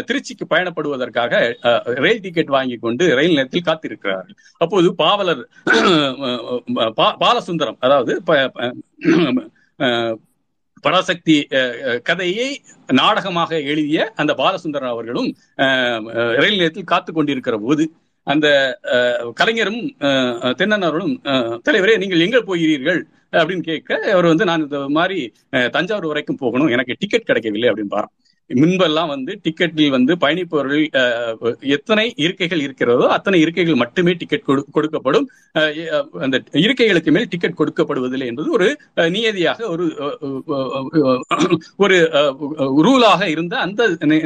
திருச்சிக்கு 0.03 0.45
பயணப்படுவதற்காக 0.49 1.33
அஹ், 1.63 1.83
ரயில் 1.97 2.21
டிக்கெட் 2.21 2.47
வாங்கி 2.47 2.77
கொண்டு 2.77 3.15
ரயில் 3.15 3.29
நிலையத்தில் 3.29 3.65
காத்திருக்கிறார்கள். 3.65 4.35
அப்போது 4.57 4.95
பாவலர் 4.95 5.41
பாலசுந்தரம் 7.21 7.79
அதாவது 7.79 8.13
ப- 8.23 8.51
பராசக்தி 10.83 11.47
அஹ், 11.51 11.97
கதையை 12.01 12.47
நாடகமாக 12.91 13.59
எழுதிய 13.63 14.11
அந்த 14.15 14.33
பாலசுந்தரன் 14.33 14.87
அவர்களும் 14.87 15.29
ரயில் 16.37 16.55
நிலையத்தில் 16.55 16.83
காத்து 16.83 17.13
கொண்டிருக்கிற 17.13 17.57
போது 17.57 17.83
அந்த 18.27 18.47
அஹ், 18.91 19.31
கலைஞரும் 19.33 19.81
அஹ், 20.01 20.55
தலைவரே 21.65 21.97
நீங்கள் 21.97 22.19
எங்கே 22.19 22.41
போகிறீர்கள்? 22.41 23.01
அப்படின்னு 23.33 23.59
கேட்க 23.61 23.89
அவர் 24.11 24.25
வந்து 24.25 24.45
நான் 24.45 24.63
இந்த 24.63 24.79
மாதிரி 24.89 25.17
தஞ்சாவூர் 25.71 26.05
வரைக்கும் 26.05 26.37
போகணும். 26.37 26.67
எனக்கு 26.67 26.95
டிக்கெட் 26.99 27.25
கிடைக்கவில்லை. 27.25 27.69
அப்படின்னு 27.69 27.87
பாரு 27.87 28.07
முன்பெல்லாம் 28.55 29.07
வந்து 29.07 29.39
டிக்கெட்டில் 29.43 29.89
வந்து 29.89 30.15
பயணிப்பவர்கள் 30.17 30.83
அஹ், 30.95 31.35
எத்தனை 31.71 32.05
இருக்கைகள் 32.17 32.61
இருக்கிறதோ 32.61 33.07
அத்தனை 33.09 33.39
இருக்கைகள் 33.41 33.75
மட்டுமே 33.75 34.13
டிக்கெட் 34.13 34.47
கொடு- 34.47 34.65
கொடுக்கப்படும். 34.73 35.27
அஹ், 35.55 35.79
அந்த 36.19 36.35
இருக்கைகளுக்கு 36.59 37.11
மேல் 37.11 37.27
டிக்கெட் 37.27 37.59
கொடுக்கப்படுவதில்லை 37.59 38.25
என்பது 38.25 38.51
ஒரு 38.51 38.67
அஹ், 38.97 39.09
நியதியாக 39.09 39.67
ஒரு 39.69 39.85
ஒரு 41.77 41.97
அஹ், 42.13 42.35
ரூலாக 42.81 43.29
இருந்த 43.29 43.55
அந்த 43.59 43.81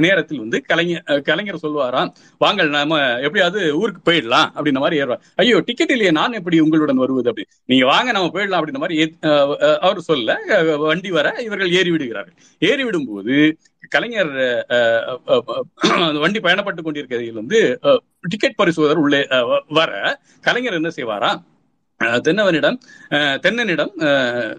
நேரத்தில் 0.06 0.40
வந்து 0.40 0.60
கலைஞர் 0.64 1.04
கலைஞர் 1.26 1.64
சொல்லுவாராம் 1.64 2.12
வாங்கள் 2.42 2.70
நாம 2.70 2.92
எப்படியாவது 3.22 3.44
ஊருக்கு 3.76 4.02
போயிடலாம் 4.06 4.50
அப்படின்ற 4.56 4.80
மாதிரி 4.80 5.00
ஏறுவார். 5.02 5.24
ஐயோ 5.38 5.60
டிக்கெட் 5.66 5.92
இல்லையே 5.92 6.12
நான் 6.14 6.38
எப்படி 6.40 6.58
உங்களுடன் 6.62 6.98
வருவது? 6.98 7.30
அப்படி. 7.30 7.46
நீங்க 7.66 7.86
வாங்க 7.86 8.10
நம்ம 8.12 8.32
போயிடலாம் 8.34 8.60
அப்படின்ற 8.60 8.80
மாதிரி 8.80 8.98
அவர் 9.82 10.00
சொல்ல 10.04 10.30
வண்டி 10.86 11.12
வர 11.12 11.28
இவர்கள் 11.46 11.72
ஏறி 11.72 11.92
விடுகிறார்கள் 11.92 12.36
ஏறி 12.62 12.84
விடும்போது 12.86 13.36
கலைஞர் 13.90 14.32
அந்த 16.02 16.20
வண்டி 16.20 16.40
பயணப்பட்டு 16.40 16.82
கொண்டிருக்கையில் 16.82 17.34
வந்து 17.34 17.60
அஹ், 17.84 18.02
டிக்கெட் 18.28 18.56
பரிசோதர் 18.56 18.98
உள்ளே 18.98 19.22
வர 19.70 19.92
கலைஞர் 20.44 20.74
என்ன 20.74 20.90
செய்வாரா? 20.90 21.32
தென்னவனிடம் 22.26 22.78
தென்னனிடம் 23.44 23.92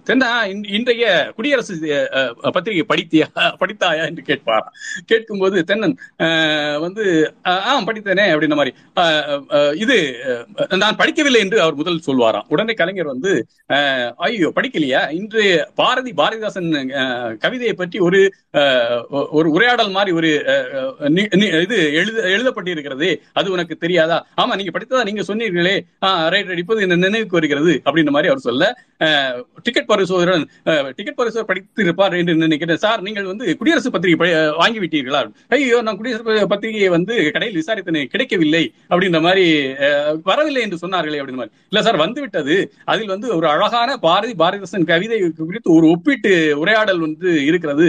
தென்னா 0.07 0.29
இன்றைய 0.73 1.07
குடியரசு 1.37 1.75
பத்திரிகை 2.47 2.85
படித்தியா 2.89 3.27
படித்தாயா 3.61 4.05
என்று 4.11 4.23
கேட்பாரா. 4.29 4.67
கேட்கும்போது 5.07 5.57
தென்னன் 5.71 5.95
வந்து 6.85 7.05
ஆ 7.47 7.55
படித்தேனே 7.89 8.27
அப்படின்ற 8.33 8.57
மாதிரி 8.57 8.73
இது 9.77 9.99
நான் 10.83 10.99
படிக்கவில்லை 10.99 11.41
என்று 11.41 11.59
அவர் 11.61 11.75
முதல் 11.75 12.05
சொல்வாராம். 12.07 12.47
உடனே 12.49 12.75
கலைஞர் 12.75 13.13
வந்து 13.13 13.33
ஐயோ 14.27 14.49
படிக்கலையா? 14.57 15.03
இன்று 15.13 15.45
பாரதி 15.75 16.13
பாரதிதாசன் 16.15 16.71
கவிதையை 17.45 17.75
பற்றி 17.75 17.99
ஒரு 18.01 18.21
அஹ், 18.55 19.01
ஒரு 19.39 19.49
உரையாடல் 19.51 19.91
மாதிரி 19.91 20.13
ஒரு 20.13 20.31
அஹ், 20.53 21.13
இது 21.67 21.79
எழுத 22.01 22.19
எழுதப்பட்டிருக்கிறது 22.35 23.09
அது 23.35 23.49
உனக்கு 23.53 23.75
தெரியாதா? 23.79 24.19
ஆமா 24.37 24.57
நீங்க 24.57 24.73
படித்ததா 24.73 25.05
நீங்க 25.05 25.23
சொன்னீர்களே. 25.29 25.77
ரைட் 26.33 26.49
ரைட் 26.49 26.63
இப்போது 26.63 26.83
என்ன 26.89 27.23
கோருகிறது 27.33 27.73
அப்படின்ற 27.87 28.13
மாதிரி 28.17 28.31
அவர் 28.33 28.47
சொல்ல 28.49 28.65
டிக்கெட் 29.67 29.89
பரிசோதரன் 29.91 30.45
டிக்கெட் 30.99 31.19
பரிசோதர் 31.21 31.49
படித்து 31.51 31.85
இருப்பார் 31.87 32.15
என்று 32.21 32.35
நினைக்கிறேன். 32.45 32.81
சார் 32.85 33.01
நீங்கள் 33.07 33.29
வந்து 33.31 33.57
குடியரசு 33.61 33.93
பத்திரிகை 33.95 34.31
வாங்கி 34.61 34.81
விட்டீர்களா? 34.85 35.21
ஐயோ 35.57 35.79
நான் 35.87 35.99
குடியரசு 36.01 36.49
பத்திரிகையை 36.53 36.91
வந்து 36.97 37.15
கடையில் 37.35 37.59
விசாரித்தனே 37.61 38.03
கிடைக்கவில்லை 38.15 38.65
அப்படின்ற 38.91 39.21
மாதிரி 39.27 39.45
வரவில்லை 40.31 40.63
என்று 40.67 40.81
சொன்னார்களே 40.85 41.21
அப்படின்ற 41.21 41.41
மாதிரி. 41.43 41.55
இல்ல 41.71 41.83
சார் 41.89 42.03
வந்து 42.05 42.21
விட்டது. 42.25 42.57
அதில் 42.93 43.13
வந்து 43.15 43.29
ஒரு 43.39 43.49
அழகான 43.55 43.97
பாரதி 44.07 44.35
பாரதிதாசன் 44.43 44.91
கவிதை 44.93 45.19
குறித்து 45.51 45.71
ஒரு 45.79 45.89
ஒப்பீட்டு 45.95 46.33
உரையாடல் 46.63 47.05
வந்து 47.07 47.31
இருக்கிறது. 47.51 47.89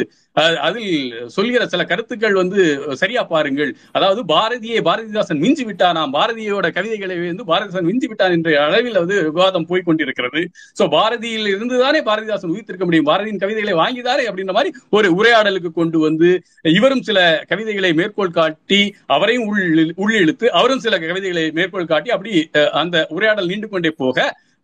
அதில் 0.64 0.92
சொல்கிற 1.36 1.46
சில 1.68 1.84
கருத்துக்கள் 1.88 2.36
வந்து 2.40 2.60
சரியா 3.00 3.22
பாருங்கள். 3.30 3.70
அதாவது 3.96 4.22
பாரதியை 4.32 4.80
பாரதிதாசன் 4.88 5.42
மிஞ்சி 5.44 5.64
விட்டானாம் 5.68 6.14
பாரதியோட 6.16 6.68
கவிதைகளை 6.76 7.16
வந்து 7.22 7.46
பாரதிதாசன் 7.50 7.88
மிஞ்சி 7.90 8.08
விட்டான் 8.10 8.36
என்ற 8.36 8.50
அளவில் 8.66 9.00
வந்து 9.00 9.18
விவாதம் 9.30 9.68
போய் 9.70 9.86
கொண்டிருக்கிறது. 9.88 10.42
சோ 10.78 10.86
பாரதியில் 10.94 11.48
இருந்துதானே 11.54 12.02
பாரதிதாசன் 12.08 12.54
உயிர்த்திருக்க 12.54 12.88
முடியும். 12.88 13.10
பாரதியின் 13.10 13.42
கவிதைகளை 13.44 13.76
வாங்கிதானே 13.82 13.96
அப்படின்ற 14.30 14.56
மாதிரி 14.56 14.66
ஒரு 14.94 15.10
உரையாடலுக்கு 15.18 15.72
கொண்டு 15.74 16.00
வந்து 16.00 16.32
இவரும் 16.76 17.06
சில 17.08 17.20
கவிதைகளை 17.52 17.92
மேற்கோள் 17.98 18.36
காட்டி 18.38 18.82
அவரையும் 19.16 19.48
உள் 19.50 19.64
உள்ளிழுத்து 20.02 20.26
அவரும் 20.58 20.84
சில 20.84 20.96
கவிதைகளை 21.04 21.46
மேற்கோள் 21.58 21.88
காட்டி 21.88 22.10
அப்படி 22.12 22.32
அஹ், 22.60 22.72
அந்த 22.80 22.98
உரையாடல் 23.16 23.50
நீண்டு 23.50 23.70
கொண்டே 23.70 23.92
போக 23.98 24.18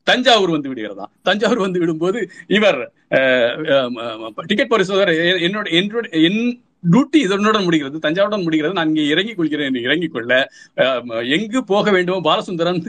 தஞ்சாவூர் 0.08 0.50
வந்து 0.50 0.70
விடுகிறதா? 0.74 1.06
தஞ்சாவூர் 1.24 1.60
வந்து 1.60 1.82
விடும்போது 1.84 2.20
இவர் 2.48 2.80
டிக்கெட் 4.46 4.70
பரிசோதகர் 4.70 5.12
என்னோட 5.48 5.68
என்னோட 5.80 6.06
என் 6.24 6.42
டியூட்டி 6.92 7.20
இதனுடன் 7.26 7.66
முடிகிறது 7.68 8.04
தஞ்சாவுடன் 8.06 8.46
முடிகிறது. 8.46 8.78
நான் 8.78 8.90
இங்கே 8.92 9.06
இறங்கிக் 9.14 9.38
கொள்கிறேன் 9.40 9.70
என்று 9.70 9.86
இறங்கிக் 9.88 10.16
கொள்ள 10.16 10.32
எங்கு 11.38 11.60
போக 11.72 11.92
வேண்டுமோ 11.96 12.20
பாலசுந்தரன் 12.30 12.82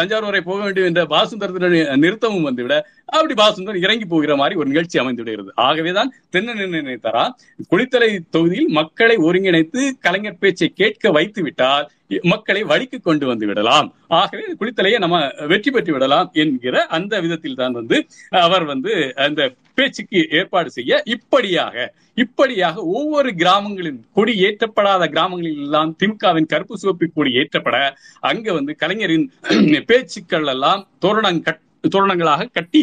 தஞ்சாவூர் 0.00 0.28
வரை 0.30 0.42
போக 0.50 0.58
வேண்டும் 0.66 0.88
என்ற 0.90 1.02
பாலசுந்தரத்துடன் 1.14 1.76
நிறுத்தமும் 2.04 2.46
வந்துவிட 2.48 2.76
அப்படி 3.16 3.36
பாலசுந்தரன் 3.42 3.84
இறங்கி 3.86 4.08
போகிற 4.14 4.36
மாதிரி 4.42 4.60
ஒரு 4.60 4.70
நிகழ்ச்சி 4.72 5.02
அமைந்து 5.02 5.22
விடுகிறது 5.22 5.52
ஆகவேதான் 5.66 6.12
தென்னன் 6.36 6.64
என்ன 6.66 6.82
நினைத்தாரா 6.86 7.26
குளித்தலை 7.72 8.10
தொகுதியில் 8.36 8.70
மக்களை 8.80 9.18
ஒருங்கிணைத்து 9.28 9.82
கலைஞர் 10.06 10.42
பேச்சை 10.44 10.70
கேட்க 10.82 11.10
வைத்து 11.18 11.42
விட்டால் 11.46 11.86
மக்களை 12.32 12.60
வழிக்கு 12.70 12.98
கொண்டு 13.06 13.24
வந்து 13.30 13.46
விடலாம். 13.48 13.86
ஆகவே 14.18 14.42
குளித்தலையை 14.60 14.98
நம்ம 15.04 15.16
வெற்றி 15.52 15.70
பெற்று 15.70 15.92
விடலாம் 15.94 16.28
என்கிற 16.42 16.84
அந்த 16.96 17.14
விதத்தில் 17.24 17.60
தான் 17.60 17.76
வந்து 17.78 17.96
அவர் 18.42 18.64
வந்து 18.72 18.92
அந்த 19.24 19.40
பேச்சுக்கு 19.76 20.20
ஏற்பாடு 20.30 20.70
செய்ய 20.70 21.00
இப்படியாக 21.06 21.86
இப்படியாக 22.16 22.76
ஒவ்வொரு 22.92 23.30
கிராமங்களின் 23.34 24.00
கொடி 24.12 24.34
ஏற்றப்படாத 24.40 25.04
கிராமங்களில் 25.08 25.60
எல்லாம் 25.60 25.90
திமுகவின் 26.00 26.50
கருப்பு 26.52 26.78
சிவப்பு 26.78 27.08
கொடி 27.10 27.32
ஏற்றப்பட 27.36 27.78
அங்க 28.22 28.46
வந்து 28.52 28.74
கலைஞரின் 28.76 29.26
பேச்சுக்கள் 29.88 30.48
எல்லாம் 30.48 30.82
தோரணம் 30.98 31.42
கட் 31.42 31.62
தோரணங்களாக 31.94 32.48
கட்டி 32.56 32.80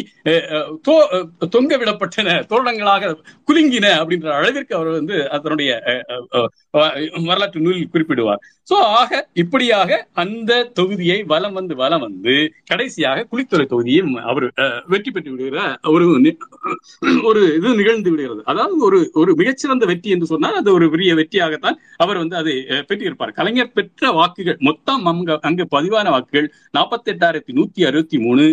தொங்க 1.54 1.72
விடப்பட்டன 1.82 2.36
தோரணங்களாக 2.52 3.12
குலுங்கின 3.48 3.86
அப்படின்ற 4.00 4.28
அளவிற்கு 4.38 4.72
அவர் 4.78 4.90
வந்து 4.98 5.16
அதனுடைய 5.36 5.70
வரலாற்று 7.28 7.64
நூலில் 7.64 7.92
குறிப்பிடுவார். 7.94 8.42
சோ 8.70 8.76
ஆக 9.00 9.10
இப்படியாக 9.42 9.90
அந்த 10.22 10.52
தொகுதியை 10.78 11.18
வலம் 11.32 11.56
வந்து 11.58 11.74
வலம் 11.82 12.04
வந்து 12.06 12.34
கடைசியாக 12.70 13.26
குளித்துறை 13.30 13.66
தொகுதியை 13.72 14.02
அவர் 14.30 14.46
வெற்றி 14.92 15.10
பெற்று 15.10 15.32
விடுகிற 15.32 15.58
ஒரு 15.94 16.06
ஒரு 17.30 17.42
இது 17.58 17.74
நிகழ்ந்து 17.80 18.10
விடுகிறது. 18.12 18.42
அதாவது 18.52 18.76
ஒரு 18.88 18.98
ஒரு 19.22 19.30
மிகச்சிறந்த 19.40 19.84
வெற்றி 19.92 20.14
என்று 20.14 20.30
சொன்னால் 20.32 20.58
அது 20.60 20.70
ஒரு 20.78 20.86
பெரிய 20.94 21.10
வெற்றியாகத்தான் 21.20 21.78
அவர் 22.04 22.20
வந்து 22.22 22.36
அதை 22.40 22.54
பெற்றிருப்பார். 22.90 23.36
கலைஞர் 23.38 23.74
பெற்ற 23.78 24.12
வாக்குகள் 24.18 24.58
மொத்தம் 24.68 25.04
அங்க 25.12 25.38
அங்கு 25.48 25.66
பதிவான 25.76 26.06
வாக்குகள் 26.14 26.48
நாற்பத்தி 26.78 27.10
எட்டாயிரத்தி 27.14 27.52
நூத்தி 27.58 27.82
அறுபத்தி 27.90 28.18
மூணு 28.26 28.44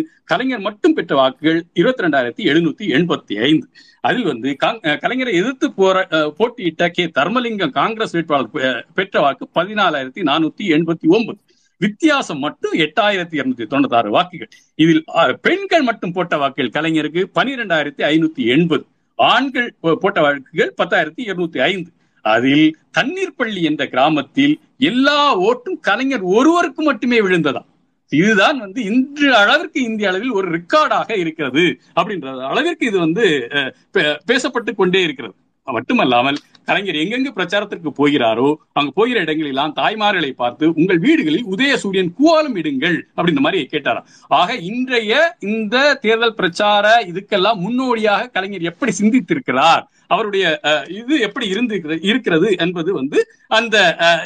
கலைஞர் 0.42 0.66
மட்டும் 0.66 0.94
பெற்ற 0.94 1.12
வாக்குகள் 1.16 1.58
இருபத்தி 1.80 2.02
ரெண்டாயிரத்தி 2.04 2.42
எழுநூத்தி 2.52 2.84
எண்பத்தி 2.96 3.34
ஐந்து. 3.48 3.66
அதில் 4.00 4.24
வந்து 4.30 4.56
கலைஞரை 4.62 5.32
எதிர்த்து 5.40 5.66
போற 5.72 5.96
போட்டியிட்ட 6.38 6.88
கே 6.96 7.04
தர்மலிங்கம் 7.18 7.74
காங்கிரஸ் 7.76 8.14
வேட்பாளர் 8.16 8.86
பெற்ற 8.96 9.20
வாக்கு 9.24 9.48
பதினாலாயிரத்தி 9.58 10.22
நானூத்தி 10.30 10.64
எண்பத்தி 10.76 11.08
ஒன்பது. 11.16 11.38
வித்தியாசம் 11.84 12.42
மட்டும் 12.46 12.74
எட்டாயிரத்தி 12.86 13.38
இருநூத்தி 13.40 13.66
தொண்ணூத்தி 13.70 13.96
ஆறு 14.00 14.10
வாக்குகள். 14.16 14.50
இதில் 14.84 15.04
பெண்கள் 15.46 15.86
மட்டும் 15.90 16.14
போட்ட 16.18 16.36
வாக்குகள் 16.44 16.74
கலைஞருக்கு 16.76 17.22
பனிரெண்டாயிரத்தி 17.38 18.04
ஐநூத்தி 18.12 18.44
எண்பது. 18.56 18.84
ஆண்கள் 19.14 19.74
போட்ட 20.02 20.20
வாக்குகள் 20.26 20.74
பத்தாயிரத்தி 20.82 21.22
இருநூத்தி 21.30 21.60
ஐந்து. 21.72 21.90
அதில் 22.36 22.68
தண்ணீர் 22.98 23.38
பள்ளி 23.40 23.62
என்ற 23.70 23.84
கிராமத்தில் 23.94 24.54
எல்லா 24.90 25.20
ஓட்டும் 25.48 25.78
கலைஞர் 25.90 26.30
ஒருவருக்கு 26.38 26.82
மட்டுமே 26.90 27.20
விழுந்ததாம். 27.26 27.70
இதுதான் 28.12 28.58
வந்து 28.60 28.80
இன்று 28.88 29.28
அளவிற்கு 29.38 29.80
இந்திய 29.84 30.08
அளவில் 30.08 30.36
ஒரு 30.38 30.48
ரெக்கார்டாக 30.54 31.10
இருக்கிறது 31.18 31.64
அப்படின்ற 31.96 32.26
அளவிற்கு 32.48 32.84
இது 32.86 32.98
வந்து 33.00 33.24
அஹ், 33.56 33.70
பே- 33.94 34.18
பேசப்பட்டு 34.28 34.72
கொண்டே 34.74 35.02
இருக்கிறது. 35.02 35.34
மட்டுமல்லாமல் 35.68 36.38
கலைஞர் 36.68 36.98
எங்கெங்கு 37.00 37.30
பிரச்சாரத்திற்கு 37.34 37.90
போகிறாரோ 37.98 38.48
அங்க 38.72 38.90
போகிற 38.94 39.16
இடங்களெல்லாம் 39.24 39.74
தாய்மார்களை 39.76 40.30
பார்த்து 40.34 40.64
உங்கள் 40.76 41.00
வீடுகளில் 41.04 41.48
உதய 41.52 41.72
சூரியன் 41.76 42.10
கூவாலும் 42.18 42.56
இடுங்கள் 42.60 42.96
அப்படின்ற 43.10 43.42
மாதிரி 43.44 43.60
கேட்டாராம். 43.72 44.06
ஆக 44.30 44.48
இன்றைய 44.68 45.12
இந்த 45.48 45.74
தேர்தல் 46.04 46.34
பிரச்சார 46.34 46.84
இதுக்கெல்லாம் 47.10 47.60
முன்னோடியாக 47.62 48.30
கலைஞர் 48.34 48.68
எப்படி 48.70 48.92
சிந்தித்திருக்கிறார் 48.98 49.84
அவருடைய 50.08 50.44
அஹ், 50.70 50.84
இது 51.00 51.14
எப்படி 51.26 51.46
இருந்து 51.48 51.76
இருக்கிறது 52.10 52.48
என்பது 52.60 52.90
வந்து 52.94 53.20
அந்த 53.52 53.76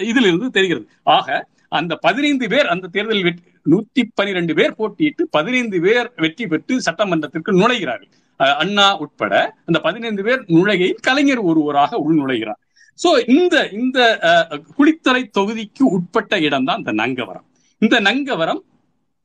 இதிலிருந்து 0.07 0.49
தெரிகிறது. 0.51 0.87
ஆக 1.15 1.29
அந்த 1.73 1.93
பதினைந்து 2.03 2.47
பேர் 2.49 2.69
அந்த 2.69 2.87
தேர்தலில் 2.89 3.27
வெற்றி 3.27 3.43
நூத்தி 3.67 4.03
பனிரெண்டு 4.15 4.53
பேர் 4.55 4.77
போட்டியிட்டு 4.79 5.23
பதினைந்து 5.31 5.79
பேர் 5.81 6.09
வெற்றி 6.17 6.45
பெற்று 6.47 6.75
சட்டமன்றத்திற்கு 6.87 7.53
நுழைகிறார்கள். 7.61 8.11
அண்ணா 8.57 8.87
உட்பட 9.03 9.35
அந்த 9.65 9.79
பதினைந்து 9.81 10.23
பேர் 10.23 10.41
நுழைகையில் 10.55 11.03
கலைஞர் 11.03 11.43
ஒருவராக 11.49 11.99
உள் 11.99 12.19
நுழைகிறார் 12.19 12.61
சோ 12.99 13.09
இந்த 13.33 13.55
இந்த 13.79 13.99
அஹ், 14.29 14.47
குளித்தலை 14.77 15.23
தொகுதிக்கு 15.39 15.83
உட்பட்ட 15.97 16.35
இடம்தான் 16.41 16.81
இந்த 16.83 16.95
நங்கவரம். 17.01 17.47
இந்த 17.83 17.97
நங்கவரம் 18.01 18.61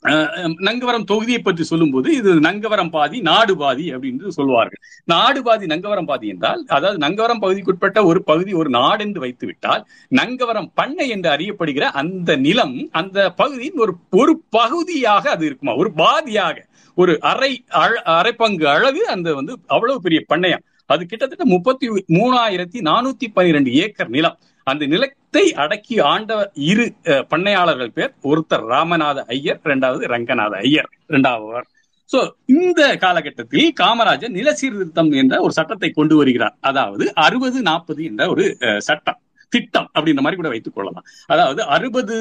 நங்கவரம் 0.01 1.03
தொகுதியை 1.03 1.39
பற்றி 1.39 1.63
சொல்லும்போது 1.63 2.15
இது 2.15 2.39
நங்கவரம் 2.39 2.89
பாதி 2.89 3.21
நாடு 3.21 3.57
பாதி 3.57 3.93
அப்படின்னு 3.93 4.27
சொல்லுவார்கள். 4.27 4.79
நாடு 5.05 5.43
பாதி 5.43 5.65
நங்கவரம் 5.65 6.05
பாதி 6.05 6.27
என்றால் 6.27 6.65
அதாவது 6.67 7.07
நங்கவரம் 7.07 7.41
பகுதிக்குட்பட்ட 7.41 8.05
ஒரு 8.05 8.23
பகுதி 8.23 8.53
ஒரு 8.53 8.69
நாடு 8.69 9.03
என்று 9.03 9.19
வைத்து 9.19 9.45
விட்டால் 9.45 9.85
நங்கவரம் 10.15 10.71
பண்ணை 10.73 11.09
என்று 11.09 11.29
அறியப்படுகிற 11.29 11.81
அந்த 11.81 12.35
நிலம் 12.35 12.89
அந்த 12.91 13.31
பகுதியின் 13.31 13.77
ஒரு 13.77 13.93
ஒரு 14.11 14.41
பகுதியாக 14.49 15.29
அது 15.29 15.45
இருக்குமா? 15.45 15.75
ஒரு 15.75 15.91
பாதியாக 15.97 16.57
ஒரு 16.95 17.19
அரை 17.19 17.63
அழ- 17.67 18.01
அரை 18.01 18.31
பங்கு 18.33 18.67
அளவு 18.67 19.07
அந்த 19.07 19.33
வந்து 19.33 19.59
அவ்வளவு 19.67 20.01
பெரிய 20.01 20.25
பண்ணையம் 20.29 20.63
அது 20.85 21.05
கிட்டத்தட்ட 21.05 21.45
முப்பத்தி 21.45 21.87
மூணாயிரத்தி 21.89 22.79
நானூத்தி 22.81 23.27
பனிரெண்டு 23.33 23.73
ஏக்கர் 23.73 24.09
நிலம். 24.09 24.37
அந்த 24.63 24.85
நிலத்தை 25.33 25.59
அடக்கி 25.63 25.95
ஆண்ட 26.05 26.31
இரு 26.69 26.83
அஹ், 27.05 27.25
பண்ணையாளர்கள் 27.29 27.91
பேர் 27.93 28.11
ஒருத்தர் 28.29 28.65
ராமநாத 28.67 29.19
ஐயர் 29.31 29.59
இரண்டாவது 29.65 30.03
ரங்கநாத 30.07 30.53
ஐயர் 30.65 30.89
இரண்டாவது 31.07 31.61
சோ 32.09 32.19
இந்த 32.53 32.81
காலகட்டத்தில் 32.97 33.67
காமராஜர் 33.79 34.33
நில 34.33 34.49
சீர்திருத்தம் 34.53 35.11
என்ற 35.19 35.35
ஒரு 35.41 35.53
சட்டத்தை 35.53 35.89
கொண்டு 35.91 36.15
வருகிறார். 36.17 36.55
அதாவது 36.61 37.05
அறுபது 37.23 37.59
நாற்பது 37.67 38.01
என்ற 38.05 38.23
ஒரு 38.33 38.45
சட்டம். 38.87 39.19
திட்டம் 39.51 39.87
அப்படின்ற 39.93 40.21
மாதிரி 40.21 40.37
கூட 40.37 40.49
வைத்துக் 40.51 40.75
கொள்ளலாம். 40.75 41.05
அதாவது 41.29 41.61
அறுபது 41.75 42.15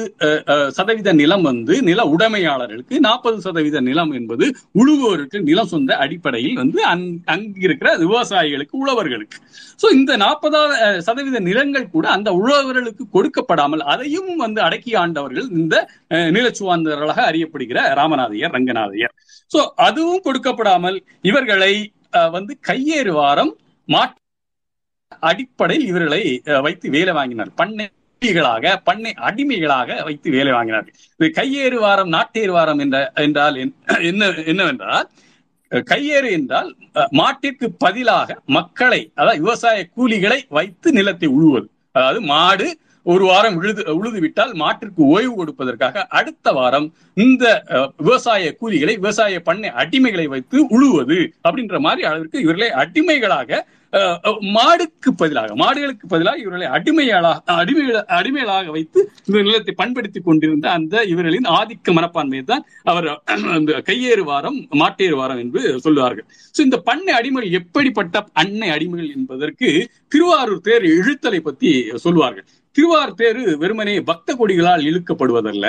சதவீத 0.77 0.89
நிலம் 1.17 1.45
வந்து 1.47 1.75
நில 1.87 2.01
உடைமையாளர்களுக்கு 2.13 2.95
நாற்பது 3.05 3.37
சதவீத 3.45 3.81
நிலம் 3.83 4.11
என்பது 4.17 4.45
உழுவோருக்கு 4.81 5.37
நிலம் 5.47 5.71
சொந்த 5.71 5.91
அடிப்படையில் 6.03 6.59
வந்து 6.61 6.79
அங்கிருக்கிற 7.33 7.69
விவசாயிகளுக்கு 8.03 8.75
உழவர்களுக்கு. 8.81 9.37
சோ 9.79 9.89
இந்த 9.95 10.11
நாற்பதாவது 10.21 10.75
சதவீத 11.05 11.19
நிலங்கள் 11.45 11.91
கூட 11.91 12.05
அந்த 12.15 12.29
உழவர்களுக்கு 12.39 13.03
கொடுக்கப்படாமல் 13.15 13.83
அதையும் 13.91 14.09
வந்து 14.43 14.61
அடக்கி 14.67 14.91
ஆண்டவர்கள் 15.01 15.19
இந்த 15.57 15.75
அஹ், 16.11 16.29
நிலச்சுவாந்தர்களாக 16.35 17.21
அறியப்படுகிற 17.29 17.59
ராமநாதையர் 17.99 18.55
ரங்கநாதையர் 18.55 19.15
சோ 19.51 19.59
அதுவும் 19.85 20.25
கொடுக்கப்படாமல் 20.25 20.97
இவர்களை 21.29 21.73
அஹ், 22.13 22.31
வந்து 22.31 22.53
கையேறு 22.67 23.13
வாரம் 23.15 23.53
மாட்டு 23.89 24.19
அடிப்படையில் 25.19 25.87
இவர்களை 25.87 26.21
வைத்து 26.61 26.89
வேலை 26.89 27.13
வாங்கினார். 27.13 27.51
பண்ணை 27.55 27.85
அடிமைகளாக 28.21 28.77
பண்ணை 28.83 29.13
அடிமைகளாக 29.19 30.03
வைத்து 30.03 30.31
வேலை 30.31 30.51
வாங்கினார்கள் 30.53 30.95
இது 31.19 31.29
கையேறு 31.31 31.77
வாரம் 31.79 32.09
நாட்டேறு 32.09 32.51
வாரம் 32.51 32.79
என்ற 32.79 32.97
என்றால் 33.15 33.55
என்ன- 34.03 34.43
என்னவென்றால் 34.45 35.07
கையேறு 35.71 36.31
என்றால் 36.31 36.69
மாட்டிற்கு 37.11 37.67
பதிலாக 37.77 38.37
மக்களை 38.49 39.11
அதாவது 39.15 39.41
விவசாய 39.41 39.87
கூலிகளை 39.97 40.39
வைத்து 40.49 40.91
நிலத்தை 40.91 41.29
உழுவது. 41.29 41.67
அதாவது 41.91 42.21
மாடு 42.25 42.67
ஒரு 43.05 43.23
வாரம் 43.25 43.55
உழுது 43.59 43.83
உழுது 43.95 44.19
விட்டால் 44.23 44.53
மாட்டிற்கு 44.59 45.01
ஓய்வு 45.13 45.33
கொடுப்பதற்காக 45.37 46.05
அடுத்த 46.17 46.51
வாரம் 46.53 46.87
இந்த 47.17 47.45
விவசாய 48.01 48.19
கூலிகளை 48.59 48.95
விவசாய 48.99 49.19
பண்ணை 49.47 49.69
அடிமைகளை 49.81 50.25
வைத்து 50.29 50.57
உழுவது 50.75 51.17
அப்படின்ற 51.45 51.79
மாதிரி 51.81 52.03
அளவிற்கு 52.09 52.43
இவர்களை 52.45 52.69
அடிமைகளாக 52.83 53.61
அஹ், 53.93 54.19
மாடுக்கு 54.55 55.09
பதிலாக 55.17 55.55
மாடுகளுக்கு 55.61 56.05
பதிலாக 56.07 56.37
இவர்களை 56.41 56.67
அடிமையாளாக 56.75 57.39
அடிமைகள 57.55 57.97
அடிமைகளாக 58.17 58.69
வைத்து 58.71 58.99
இந்த 59.21 59.41
நிலத்தை 59.41 59.73
பண்படுத்தி 59.75 60.19
கொண்டிருந்த 60.21 60.67
அந்த 60.75 61.03
இவர்களின் 61.11 61.47
ஆதிக்க 61.55 61.93
மனப்பான்மையை 61.97 62.45
தான் 62.45 62.63
அவர் 62.85 63.07
அந்த 63.55 63.81
கையேறு 63.89 64.23
வாரம் 64.25 64.59
மாட்டேறு 64.81 65.17
வாரம் 65.17 65.41
என்று 65.43 65.63
சொல்லுவார்கள். 65.85 66.25
சோ 66.55 66.61
இந்த 66.61 66.79
பண்ணை 66.87 67.13
அடிமைகள் 67.17 67.57
எப்படிப்பட்ட 67.59 68.15
அன்னை 68.41 68.69
அடிமைகள் 68.75 69.13
என்பதற்கு 69.17 69.69
திருவாரூர் 70.11 70.65
தேர் 70.65 70.87
இழுத்தலை 70.93 71.41
பத்தி 71.41 71.71
சொல்லுவார்கள். 72.05 72.47
திருவாரூர் 72.71 73.13
தேர் 73.13 73.41
வெறுமனே 73.57 73.95
பக்த 74.01 74.35
கொடிகளால் 74.35 74.87
இழுக்கப்படுவதல்ல. 74.89 75.67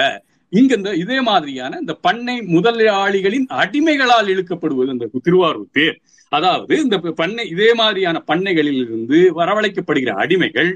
இங்க 0.53 0.75
இந்த 0.77 0.91
இதே 0.95 1.21
மாதிரியான 1.21 1.79
இந்த 1.81 1.95
பண்ணை 2.07 2.35
முதலாளிகளின் 2.41 3.47
அடிமைகளால் 3.63 4.27
இழுக்கப்படுவது 4.27 4.91
இந்த 4.93 5.09
திருவாரூர் 5.23 5.71
தேர். 5.73 5.97
அதாவது 6.33 6.75
இந்த 6.83 6.99
பண்ணை 6.99 7.49
இதே 7.49 7.71
மாதிரியான 7.75 8.23
பண்ணைகளில் 8.27 8.81
இருந்து 8.85 9.19
வரவழைக்கப்படுகிற 9.37 10.13
அடிமைகள் 10.25 10.71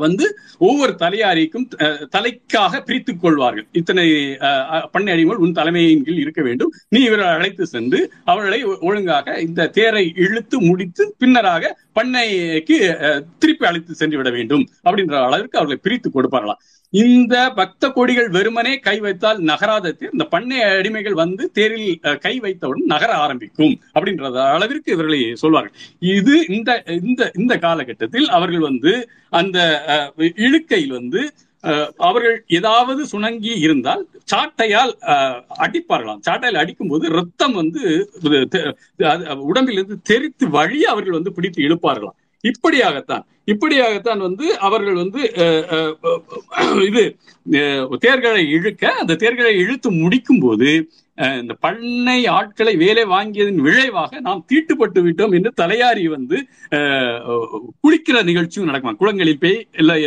வந்து 0.00 0.26
ஒவ்வொரு 0.60 0.92
தலையாரிக்கும் 0.98 1.66
அஹ், 1.78 2.04
தலைக்காக 2.12 2.80
பிரித்துக் 2.82 3.20
கொள்வார்கள். 3.20 3.66
இத்தனை 3.72 4.06
அஹ், 4.42 4.86
பண்ணை 4.90 5.12
அடிமைகள் 5.14 5.36
உன் 5.38 5.52
தலைமையின் 5.52 6.04
கீழ் 6.04 6.18
இருக்க 6.18 6.42
வேண்டும். 6.42 6.72
நீ 6.88 7.00
இவர்களை 7.02 7.32
அழைத்து 7.32 7.66
சென்று 7.66 8.00
அவர்களை 8.24 8.58
ஒழுங்காக 8.82 9.36
இந்த 9.40 9.68
தேரை 9.70 10.04
இழுத்து 10.18 10.60
முடித்து 10.60 11.14
பின்னராக 11.20 11.62
பண்ணைக்கு 11.96 12.76
அஹ், 13.02 13.22
திருப்பி 13.38 13.66
அழைத்து 13.66 13.94
சென்று 13.94 14.16
விட 14.16 14.30
வேண்டும் 14.30 14.64
அப்படின்ற 14.84 15.16
அளவிற்கு 15.22 15.58
அவர்களை 15.58 15.80
பிரித்து 15.82 16.10
கொடுப்பார்களாம். 16.10 16.62
இந்த 16.92 17.34
பக்த 17.56 17.84
கொடிகள் 17.90 18.28
வெறுமனே 18.34 18.74
கை 18.80 18.94
வைத்தால் 19.02 19.40
நகராத 19.48 19.92
தேர் 19.92 20.12
இந்த 20.12 20.24
பண்ணை 20.30 20.58
அடிமைகள் 20.68 21.16
வந்து 21.20 21.42
தேரில் 21.56 21.88
அஹ், 22.02 22.18
கை 22.22 22.32
வைத்தவுடன் 22.44 22.92
நகர 22.92 23.10
ஆரம்பிக்கும் 23.22 23.74
அப்படின்றத 23.94 24.38
அளவிற்கு 24.52 24.88
இவர்களை 24.94 25.18
சொல்வார்கள். 25.42 25.74
இது 26.14 26.36
இந்த 26.50 26.70
இந்த 27.02 27.22
இந்த 27.38 27.54
காலகட்டத்தில் 27.60 28.28
அவர்கள் 28.36 28.66
வந்து 28.66 28.94
அந்த 29.32 29.58
அஹ், 29.94 30.08
இழுக்கையில் 30.46 30.96
வந்து 30.98 31.20
அஹ், 31.64 31.88
அவர்கள் 32.06 32.36
ஏதாவது 32.58 33.02
சுணங்கி 33.12 33.52
இருந்தால் 33.62 34.02
சாட்டையால் 34.28 34.92
அஹ், 35.12 35.36
அடிப்பார்களாம். 35.64 36.22
சாட்டையால் 36.26 36.62
அடிக்கும்போது 36.62 37.04
ரத்தம் 37.16 37.56
வந்து 37.56 37.82
உடம்பிலிருந்து 39.48 39.98
தெரித்து 40.10 40.46
வழி 40.54 40.80
அவர்கள் 40.92 41.18
வந்து 41.18 41.34
பிடித்து 41.34 41.60
இழுப்பார்களாம். 41.64 42.18
இப்படியாகத்தான் 42.50 43.24
இப்படியாகத்தான் 43.46 44.22
வந்து 44.24 44.46
அவர்கள் 44.66 44.96
வந்து 44.96 45.20
இது 46.88 47.02
தேர்களை 48.00 48.42
இழுக்க 48.56 48.92
அந்த 49.00 49.16
தேர்களை 49.16 49.52
இழுத்து 49.58 49.90
முடிக்கும் 49.98 50.40
போது 50.40 50.70
அஹ், 51.18 51.38
இந்த 51.40 51.54
பண்ணை 51.60 52.18
ஆட்களை 52.32 52.72
வேலை 52.82 53.04
வாங்கியதன் 53.08 53.62
விளைவாக 53.62 54.20
நாம் 54.20 54.44
தீட்டுப்பட்டு 54.50 55.00
விட்டோம் 55.06 55.34
என்று 55.34 55.50
தலையாரி 55.60 56.04
வந்து 56.12 56.36
குளிக்கிற 57.80 58.18
நிகழ்ச்சியும் 58.28 58.70
நடக்கும் 58.70 59.00
குளங்களில் 59.00 59.42
போய் 59.42 59.58
இல்லை 59.76 59.98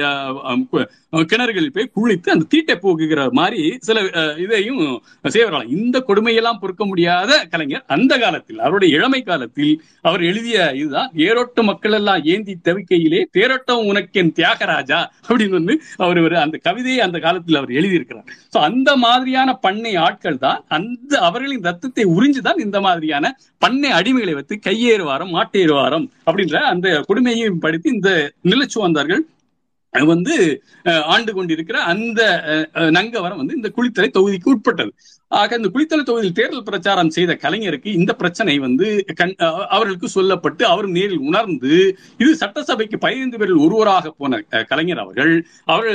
கிணறுகளில் 1.14 1.74
போய் 1.74 1.92
குளித்து 1.96 2.30
அந்த 2.34 2.46
தீட்டை 2.50 2.76
போக்குகிற 2.76 3.22
மாதிரி 3.32 3.62
சில 3.80 3.98
இதையும் 4.44 4.84
செய்வார்களாம். 5.26 5.72
இந்த 5.78 5.98
கொடுமையெல்லாம் 6.08 6.60
பொறுக்க 6.60 6.84
முடியாத 6.86 7.32
கலைஞர் 7.50 7.84
அந்த 7.88 8.14
காலத்தில் 8.18 8.60
அவருடைய 8.60 8.98
இளமை 8.98 9.22
காலத்தில் 9.22 9.74
அவர் 10.02 10.22
எழுதிய 10.22 10.58
இதுதான் 10.74 11.10
ஏரோட்டு 11.26 11.64
மக்கள் 11.64 11.92
எல்லாம் 11.92 12.22
ஏந்தி 12.26 12.56
தவிக்கையிலே 12.64 13.22
தேரோட்டம் 13.38 13.84
உனக்கென் 13.92 14.32
தியாகராஜா 14.40 15.00
அப்படின்னு 15.28 15.58
வந்து 15.60 15.76
அவர் 15.98 16.22
ஒரு 16.22 16.38
அந்த 16.38 16.60
கவிதையை 16.64 17.02
அந்த 17.08 17.20
காலத்தில் 17.20 17.60
அவர் 17.62 17.76
எழுதியிருக்கிறார். 17.80 18.28
ஸோ 18.54 18.60
அந்த 18.70 18.90
மாதிரியான 18.96 19.50
பண்ணை 19.66 19.94
ஆட்கள் 20.06 20.38
தான் 20.38 20.64
அந்த 20.78 21.14
அவர்களின் 21.20 21.62
ரத்தத்தை 21.62 22.06
உறிஞ்சுதான் 22.16 22.64
இந்த 22.66 22.80
மாதிரியான 22.82 23.34
பண்ணை 23.58 23.92
அடிமைகளை 23.92 24.34
வைத்து 24.34 24.58
கையேறு 24.68 25.04
வாரம் 25.04 25.36
மாட்டேறு 25.36 25.74
வாரம் 25.74 26.08
அப்படின்ற 26.26 26.58
அந்த 26.74 26.88
கொடுமையையும் 27.10 27.62
படுத்தி 27.66 27.90
இந்த 27.90 28.12
நிலச்சுவந்தார்கள் 28.44 29.24
வந்து 29.94 30.36
அஹ், 30.86 31.04
ஆண்டு 31.06 31.32
கொண்டிருக்கிற 31.34 31.78
அந்த 31.92 32.22
அஹ், 32.52 32.92
நங்கவரம் 32.92 33.38
வந்து 33.38 33.56
இந்த 33.56 33.70
குளித்தலை 33.76 34.10
தொகுதிக்கு 34.12 34.52
உட்பட்டது. 34.54 34.92
ஆக 35.32 35.56
இந்த 35.56 35.70
குளித்தலை 35.70 36.04
தொகுதியில் 36.04 36.36
தேர்தல் 36.36 36.66
பிரச்சாரம் 36.66 37.10
செய்த 37.10 37.38
கலைஞருக்கு 37.42 37.90
இந்த 37.94 38.12
பிரச்சனை 38.14 38.60
வந்து 38.60 38.88
கண் 39.16 39.34
அவர்களுக்கு 39.70 40.08
சொல்லப்பட்டு 40.16 40.64
அவர் 40.66 40.88
நேரில் 40.90 41.26
உணர்ந்து 41.28 41.74
இது 42.20 42.32
சட்டசபைக்கு 42.36 42.98
பதினைந்து 42.98 43.38
பேரில் 43.38 43.64
ஒருவராக 43.66 44.12
போன 44.18 44.40
கலைஞர் 44.70 44.98
அவர்கள் 44.98 45.34
அவர் 45.68 45.90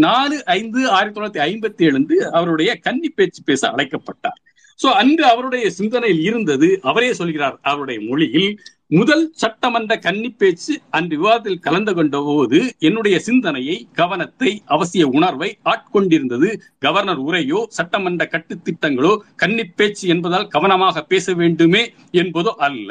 நாலு 0.00 0.36
ஐந்து 0.54 0.80
ஆயிரத்தி 0.90 1.16
தொள்ளாயிரத்தி 1.16 1.44
ஐம்பத்தி 1.46 1.84
ஏழு 1.84 2.02
அவருடைய 2.32 2.70
கன்னி 2.80 3.10
பேச்சு 3.10 3.42
பேச 3.44 3.62
அழைக்கப்பட்டார். 3.68 4.38
சோ 4.80 4.88
அன்று 4.94 5.24
அவருடைய 5.26 5.70
சிந்தனையில் 5.76 6.20
இருந்தது 6.22 6.68
அவரே 6.82 7.12
சொல்கிறார் 7.14 7.56
அவருடைய 7.62 8.00
மொழியில் 8.00 8.50
முதல் 8.90 9.24
சட்டமன்ற 9.32 9.98
கன்னி 9.98 10.28
பேச்சு 10.32 10.74
அன்று 10.90 11.16
விவாதத்தில் 11.16 11.58
கலந்து 11.58 11.92
கொண்ட 11.94 12.16
போது 12.22 12.58
என்னுடைய 12.78 13.16
சிந்தனையை 13.18 13.76
கவனத்தை 13.92 14.50
அவசிய 14.66 15.04
உணர்வை 15.08 15.50
ஆட்கொண்டிருந்தது 15.64 16.48
கவர்னர் 16.78 17.18
உரையோ 17.18 17.60
சட்டமன்ற 17.68 18.24
கட்டுத்திட்டங்களோ 18.32 19.12
கன்னி 19.36 19.64
பேச்சு 19.70 20.08
என்பதால் 20.08 20.48
கவனமாக 20.48 21.02
பேச 21.02 21.34
வேண்டுமே 21.34 21.82
என்பதோ 22.12 22.54
அல்ல. 22.58 22.90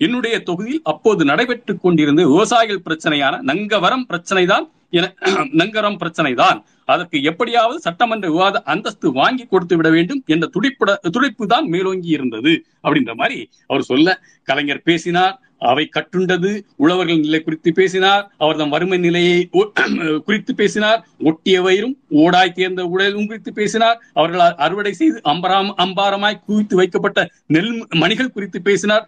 என்னுடைய 0.00 0.36
தொகுதியில் 0.42 0.84
அப்போது 0.84 1.24
நடைபெற்றுக் 1.24 1.82
கொண்டிருந்த 1.82 2.22
விவசாயிகள் 2.26 2.84
பிரச்சனையான 2.86 3.42
நங்கவரம் 3.42 4.06
பிரச்சனை 4.06 4.46
தான் 4.46 4.66
நங்கரம் 5.60 5.96
பிரச்சனை 5.96 6.32
தான் 6.34 6.58
அதற்கு 6.84 7.22
எப்படியாவது 7.22 7.80
சட்டமன்ற 7.80 8.26
விவாத 8.28 8.62
அந்தஸ்து 8.64 9.12
வாங்கி 9.12 9.46
கொடுத்து 9.46 9.76
விட 9.76 9.90
வேண்டும் 9.90 10.22
என்ற 10.26 10.46
துடிப்புட 10.46 10.90
துடிப்பு 11.10 11.46
தான் 11.46 11.66
மேலோங்கி 11.66 12.08
இருந்தது 12.08 12.52
அப்படின்ற 12.82 13.14
மாதிரி 13.14 13.38
அவர் 13.66 13.82
சொல்ல 13.82 14.16
கலைஞர் 14.48 14.82
பேசினார். 14.82 15.34
அவை 15.72 15.84
கட்டுண்டது. 15.96 16.50
உழவர்கள் 16.82 17.22
நிலை 17.24 17.40
குறித்து 17.46 17.70
பேசினார். 17.78 18.24
அவர் 18.42 18.60
தம் 18.60 18.72
வறுமை 18.74 18.98
நிலையை 19.06 19.38
குறித்து 20.26 20.54
பேசினார். 20.60 21.00
ஒட்டிய 21.30 21.62
வயிறும் 21.66 21.96
ஓடாய் 22.22 22.54
தேர்ந்த 22.58 22.82
உடலும் 22.92 23.28
குறித்து 23.30 23.52
பேசினார். 23.58 23.98
அவர்கள் 24.18 24.42
அறுவடை 24.66 24.92
செய்து 25.00 25.20
அம்பராம் 25.32 25.70
அம்பாரமாய் 25.84 26.40
குவித்து 26.46 26.76
வைக்கப்பட்ட 26.80 27.20
நெல் 27.56 27.72
மணிகள் 28.02 28.32
குறித்து 28.36 28.60
பேசினார். 28.68 29.04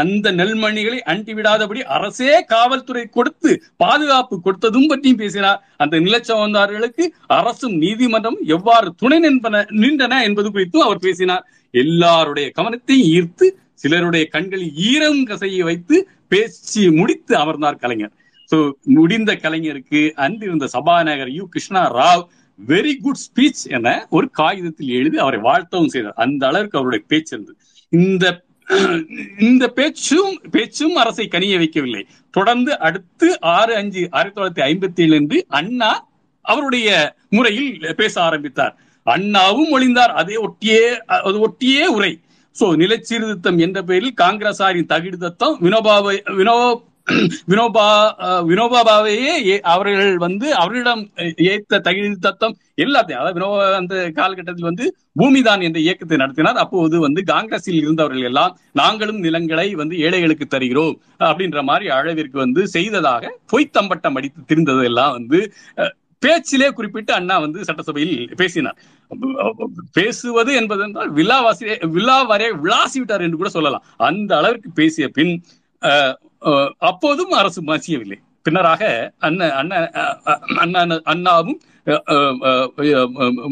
அந்த 0.00 0.32
நெல்மணிகளை 0.40 0.98
அண்டி 1.12 1.34
விடாதபடி 1.38 1.82
அரசே 1.96 2.34
காவல்துறை 2.54 3.04
கொடுத்து 3.16 3.50
பாதுகாப்பு 3.84 4.36
கொடுத்ததும் 4.44 4.88
பற்றியும் 4.92 5.22
பேசினார். 5.22 5.62
அந்த 5.82 5.94
நிலச்சவந்தார்களுக்கு 6.06 7.06
அரசும் 7.38 7.76
நீதிமன்றம் 7.84 8.38
எவ்வாறு 8.56 8.88
துணை 9.02 9.18
நின்பன 9.26 9.64
நின்றன 9.82 10.22
என்பது 10.28 10.48
குறித்தும் 10.54 10.86
அவர் 10.88 11.04
பேசினார். 11.06 11.44
எல்லாருடைய 11.74 12.46
கவனத்தையும் 12.58 13.08
ஈர்த்து 13.16 13.46
சிலருடைய 13.82 14.24
கண்களில் 14.34 14.74
ஈரம் 14.90 15.22
கசையை 15.26 15.62
வைத்து 15.68 15.96
பேசி 16.32 16.82
முடித்து 16.98 17.32
அமர்ந்தார் 17.36 17.82
கலைஞர். 17.84 18.12
சோ 18.50 18.58
முடிந்த 18.96 19.30
கலைஞருக்கு 19.44 20.00
அன்றிருந்த 20.24 20.66
சபாநாயகர் 20.66 21.32
U. 21.38 21.44
Krishna 21.54 21.82
Rao 21.98 22.24
very 22.58 22.92
good 23.04 23.24
speech 23.26 23.64
என 23.76 23.88
ஒரு 24.10 24.26
காகிதத்தில் 24.30 24.94
எழுதி 24.98 25.18
அவரை 25.24 25.40
வாழ்த்தவும் 25.40 25.92
செய்தார். 25.94 26.20
அந்த 26.24 26.42
அளவுக்கு 26.50 26.78
அவருடைய 26.78 27.04
பேச்சு 27.08 27.32
இருந்தது. 27.36 27.58
இந்த 27.88 28.24
இந்த 29.38 29.64
பேச்சும் 29.68 30.34
பேச்சும் 30.50 30.96
அரசை 31.02 31.24
கனிய 31.30 31.54
வைக்கவில்லை. 31.62 32.02
தொடர்ந்து 32.36 32.72
அடுத்து 32.88 33.28
ஆறு 33.56 33.72
அஞ்சு 33.80 34.02
ஆயிரத்தி 34.10 34.36
தொள்ளாயிரத்தி 34.36 34.64
ஐம்பத்தி 34.70 35.02
ஏழு 35.06 35.14
என்று 35.16 35.38
அண்ணா 35.48 35.92
அவருடைய 36.44 36.88
முறையில் 37.28 37.94
பேச 37.96 38.14
ஆரம்பித்தார். 38.22 38.74
அண்ணாவும் 39.06 39.72
ஒளிந்தார். 39.74 40.12
அதே 40.20 40.36
ஒட்டியே 40.46 40.82
அது 41.18 41.38
ஒட்டியே 41.46 41.84
உரை. 41.96 42.12
சோ 42.56 42.66
நிலச்சீர்திருத்தம் 42.76 43.58
என்ற 43.58 43.78
பெயரில் 43.82 44.20
காங்கிரசாரின் 44.22 44.92
தகிடு 44.92 45.18
தத்தம் 45.18 45.58
வினோபாவை 45.64 46.16
வினோ 46.38 46.56
வினோபா 47.50 47.84
வினோபாபாவையே 48.48 49.54
அவர்கள் 49.72 50.12
வந்து 50.18 50.46
அவர்களிடம் 50.54 51.02
ஏத்த 51.46 51.80
தகுதி 51.86 52.10
தத்தம் 52.26 52.54
எல்லாத்தையும் 52.78 53.20
அதாவது 53.20 53.36
வினோபா 53.38 53.64
அந்த 53.78 53.94
காலகட்டத்தில் 54.18 54.68
வந்து 54.68 54.84
பூமிதான் 55.20 55.62
என்ற 55.66 55.78
இயக்கத்தை 55.80 56.16
நடத்தினார். 56.18 56.60
அப்போது 56.64 56.96
வந்து 57.00 57.20
காங்கிரஸில் 57.24 57.80
இருந்தவர்கள் 57.82 58.28
எல்லாம் 58.30 58.52
நாங்களும் 58.72 59.20
நிலங்களை 59.20 59.66
வந்து 59.74 59.96
ஏழைகளுக்கு 59.98 60.46
தருகிறோம் 60.46 60.94
அப்படின்ற 61.20 61.62
மாதிரி 61.62 61.88
அளவிற்கு 61.90 62.38
வந்து 62.38 62.64
செய்ததாக 62.76 63.32
பொய்த்தம்பட்டம் 63.52 64.18
அடித்து 64.20 64.42
திரிந்தது 64.50 64.84
எல்லாம் 64.90 65.16
வந்து 65.18 65.40
பேச்சிலே 66.22 66.68
குறிப்பிட்டு 66.78 67.12
அண்ணா 67.18 67.36
வந்து 67.44 67.66
சட்டசபையில் 67.68 68.14
பேசினார். 68.40 68.78
பேசுவது 69.98 70.50
என்பது 70.60 70.82
என்றால் 70.86 71.10
விழாவாசி 71.18 71.64
விழா 71.94 72.18
வரை 72.30 72.48
விளாசி 72.64 72.98
விட்டார் 72.98 73.24
என்று 73.26 73.40
கூட 73.40 73.50
சொல்லலாம். 73.56 73.84
அந்த 74.08 74.30
அளவிற்கு 74.40 74.70
பேசிய 74.80 75.06
பின் 75.18 75.32
அப்போதும் 76.90 77.32
அரசு 77.40 77.60
மாசியவில்லை. 77.70 78.18
பின்னராக 78.46 78.82
அண்ணன் 79.26 79.56
அண்ணன் 80.64 81.02
அண்ணாவும் 81.12 81.58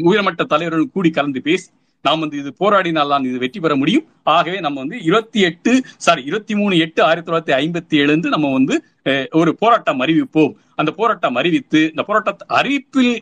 உயர்மட்ட 0.08 0.42
தலைவருடன் 0.52 0.94
கூடி 0.94 1.10
கலந்து 1.10 1.40
பேசி 1.48 1.68
நாம் 2.06 2.22
வந்து 2.24 2.36
இது 2.42 2.50
போராடினால் 2.62 3.12
தான் 3.12 3.26
இது 3.28 3.38
வெற்றி 3.44 3.60
பெற 3.64 3.74
முடியும். 3.82 4.04
ஆகவே 4.36 4.58
நம்ம 4.66 4.80
வந்து 4.84 4.98
இருபத்தி 5.08 5.40
எட்டு 5.48 5.72
சாரி 6.06 6.22
இருபத்தி 6.28 6.54
மூணு 6.60 6.74
எட்டு 6.84 7.00
ஆயிரத்தி 7.06 7.28
தொள்ளாயிரத்தி 7.28 7.56
ஐம்பத்தி 7.62 8.02
ஏழுந்து 8.02 8.28
நம்ம 8.34 8.52
வந்து 8.58 8.76
ஒரு 9.40 9.50
போராட்டம் 9.62 10.02
அறிவிப்போம். 10.04 10.52
அந்த 10.82 10.90
போராட்டம் 11.00 11.38
அறிவித்து 11.42 11.82
இந்த 11.94 12.04
போராட்ட 12.10 12.54
அறிவிப்பில் 12.60 13.14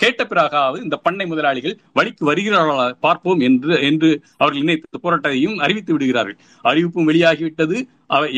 கேட்ட 0.00 0.22
பிறகாவது 0.30 0.78
இந்த 0.84 0.96
பண்ணை 1.04 1.24
முதலாளிகள் 1.32 1.74
வழிக்கு 1.98 2.22
வருகிறார்களா 2.28 2.86
பார்ப்போம் 3.06 3.42
என்று 3.48 3.74
என்று 3.88 4.08
அவர்கள் 4.40 4.62
நினைத்து 4.62 5.00
போராட்டத்தையும் 5.04 5.60
அறிவித்து 5.64 5.92
விடுகிறார்கள். 5.94 6.36
அறிவிப்பும் 6.70 7.08
வெளியாகிவிட்டது. 7.10 7.76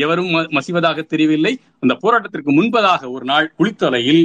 எவரும் 0.03 0.29
மசிவதாக 0.57 1.05
தெரியவில்லை. 1.13 1.53
அந்த 1.83 1.93
போராட்டத்திற்கு 2.03 2.51
முன்பதாக 2.59 3.09
ஒரு 3.15 3.25
நாள் 3.31 3.47
குளித்தலையில் 3.59 4.23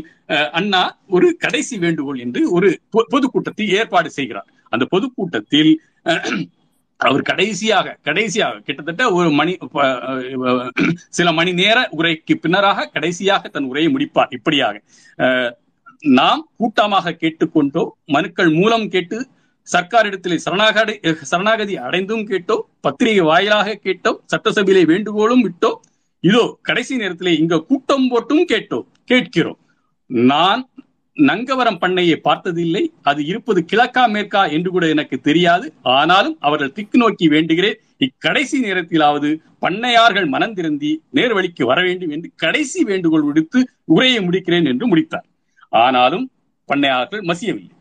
அண்ணா 0.58 0.82
ஒரு 1.16 1.28
கடைசி 1.44 1.76
வேண்டுகோள் 1.84 2.22
என்று 2.26 2.42
ஒரு 2.56 2.70
பொதுக்கூட்டத்தை 3.12 3.66
ஏற்பாடு 3.78 4.10
செய்கிறார். 4.18 4.48
அந்த 4.74 4.84
பொதுக்கூட்டத்தில் 4.94 5.72
அவர் 7.00 7.22
கடைசியாக 7.30 7.96
கடைசியாக 8.08 8.62
கிட்டத்தட்ட 8.66 9.02
ஒரு 9.16 9.28
மணி 9.38 9.52
சில 11.18 11.28
மணி 11.38 11.52
நேர 11.60 11.78
உரைக்கு 11.98 12.34
பின்னராக 12.44 12.86
கடைசியாக 12.94 13.48
தன் 13.48 13.68
உரையை 13.70 13.88
முடிப்பார். 13.94 14.30
இப்படியாக 14.38 14.76
நாம் 16.18 16.42
கூட்டமாக 16.60 17.16
கேட்டுக்கொண்டோ 17.22 17.84
மனுக்கள் 18.16 18.50
மூலம் 18.58 18.86
கேட்டு 18.94 19.18
சர்க்காரிடத்திலே 19.66 20.36
சரணாகடி 20.44 20.94
சரணாகதி 21.30 21.74
அடைந்தும் 21.86 22.26
கேட்டோம் 22.30 22.62
பத்திரிகை 22.86 23.24
வாயிலாக 23.30 23.78
கேட்டோம் 23.86 24.18
சட்டசபையிலே 24.32 24.82
வேண்டுகோளும் 24.92 25.44
விட்டோம் 25.46 25.78
இதோ 26.24 26.44
கடைசி 26.68 26.94
நேரத்திலே 27.02 27.32
இங்க 27.42 27.62
கூட்டம் 27.70 28.06
போட்டும் 28.12 28.44
கேட்டோம் 28.52 28.86
கேட்கிறோம். 29.10 29.58
நான் 30.32 30.62
நங்கவரம் 31.18 31.78
பண்ணையை 31.78 32.16
பார்த்ததில்லை. 32.16 32.92
அது 33.02 33.24
இருப்பது 33.24 33.64
கிழக்கா 33.72 34.02
மேற்கா 34.14 34.50
என்று 34.52 34.70
கூட 34.70 34.88
எனக்கு 34.88 35.20
தெரியாது. 35.20 35.72
ஆனாலும் 35.82 36.36
அவர்கள் 36.40 36.72
திக்கு 36.72 36.98
நோக்கி 36.98 37.28
வேண்டுகிறேன். 37.28 37.78
இக்கடைசி 37.98 38.62
நேரத்திலாவது 38.62 39.30
பண்ணையார்கள் 39.60 40.26
மனந்திருந்தி 40.34 40.90
நேர்வழிக்கு 41.14 41.64
வர 41.64 41.82
வேண்டும் 41.82 42.10
என்று 42.10 42.30
கடைசி 42.36 42.84
வேண்டுகோள் 42.84 43.22
விடுத்து 43.22 43.68
உரையை 43.84 44.20
முடிக்கிறேன் 44.26 44.66
என்று 44.66 44.86
முடித்தார். 44.86 45.26
ஆனாலும் 45.68 46.30
பண்ணையார்கள் 46.68 47.22
மசியவில்லை. 47.30 47.74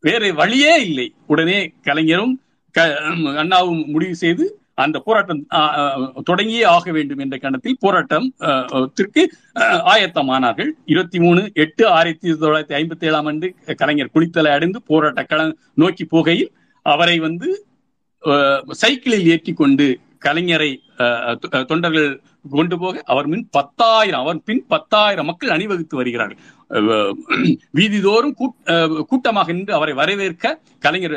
வேறு 0.00 0.34
வழியே 0.34 0.74
இல்லை. 0.84 1.14
உடனே 1.26 1.72
கலைஞரும் 1.82 2.40
அண்ணாவும் 3.36 3.84
முடிவு 3.86 4.14
செய்து 4.14 4.59
அந்த 4.84 4.98
போராட்டம் 5.06 5.40
தொடங்கியே 6.28 6.64
ஆக 6.74 6.92
வேண்டும் 6.96 7.22
என்ற 7.24 7.36
கணத்தில் 7.44 7.80
போராட்டத்திற்கு 7.84 9.22
ஆயத்தமானார்கள். 9.92 10.70
இருபத்தி 10.92 11.18
மூணு 11.24 11.42
எட்டு 11.64 11.84
ஆயிரத்தி 11.96 12.28
தொள்ளாயிரத்தி 12.42 12.76
ஐம்பத்தி 12.80 13.08
ஏழாம் 13.10 13.28
ஆண்டு 13.32 13.48
கலைஞர் 13.82 14.14
குளித்தலை 14.14 14.52
அடைந்து 14.56 14.80
போராட்ட 14.92 15.24
கள 15.32 15.40
நோக்கி 15.82 16.06
போகையில் 16.14 16.52
அவரை 16.86 17.18
வந்து 17.26 17.48
சைக்கிளில் 18.82 19.28
ஏற்றி 19.34 19.52
கொண்டு 19.60 19.86
கலைஞரை 20.24 20.70
தொண்டர்கள் 21.68 22.08
கொண்டு 22.54 22.76
போக 22.82 23.02
அவர் 23.12 23.28
மின் 23.32 23.46
பத்தாயிரம் 23.56 24.22
அவர் 24.22 24.38
பின் 24.48 24.64
பத்தாயிரம் 24.72 25.28
மக்கள் 25.30 25.54
அணிவகுத்து 25.54 25.94
வருகிறார்கள். 26.00 26.40
வீதிதோறும் 27.78 28.34
கூட்டமாக 29.10 29.52
நின்று 29.56 29.72
அவரை 29.78 29.94
வரவேற்க 30.00 30.54
கலைஞர் 30.86 31.16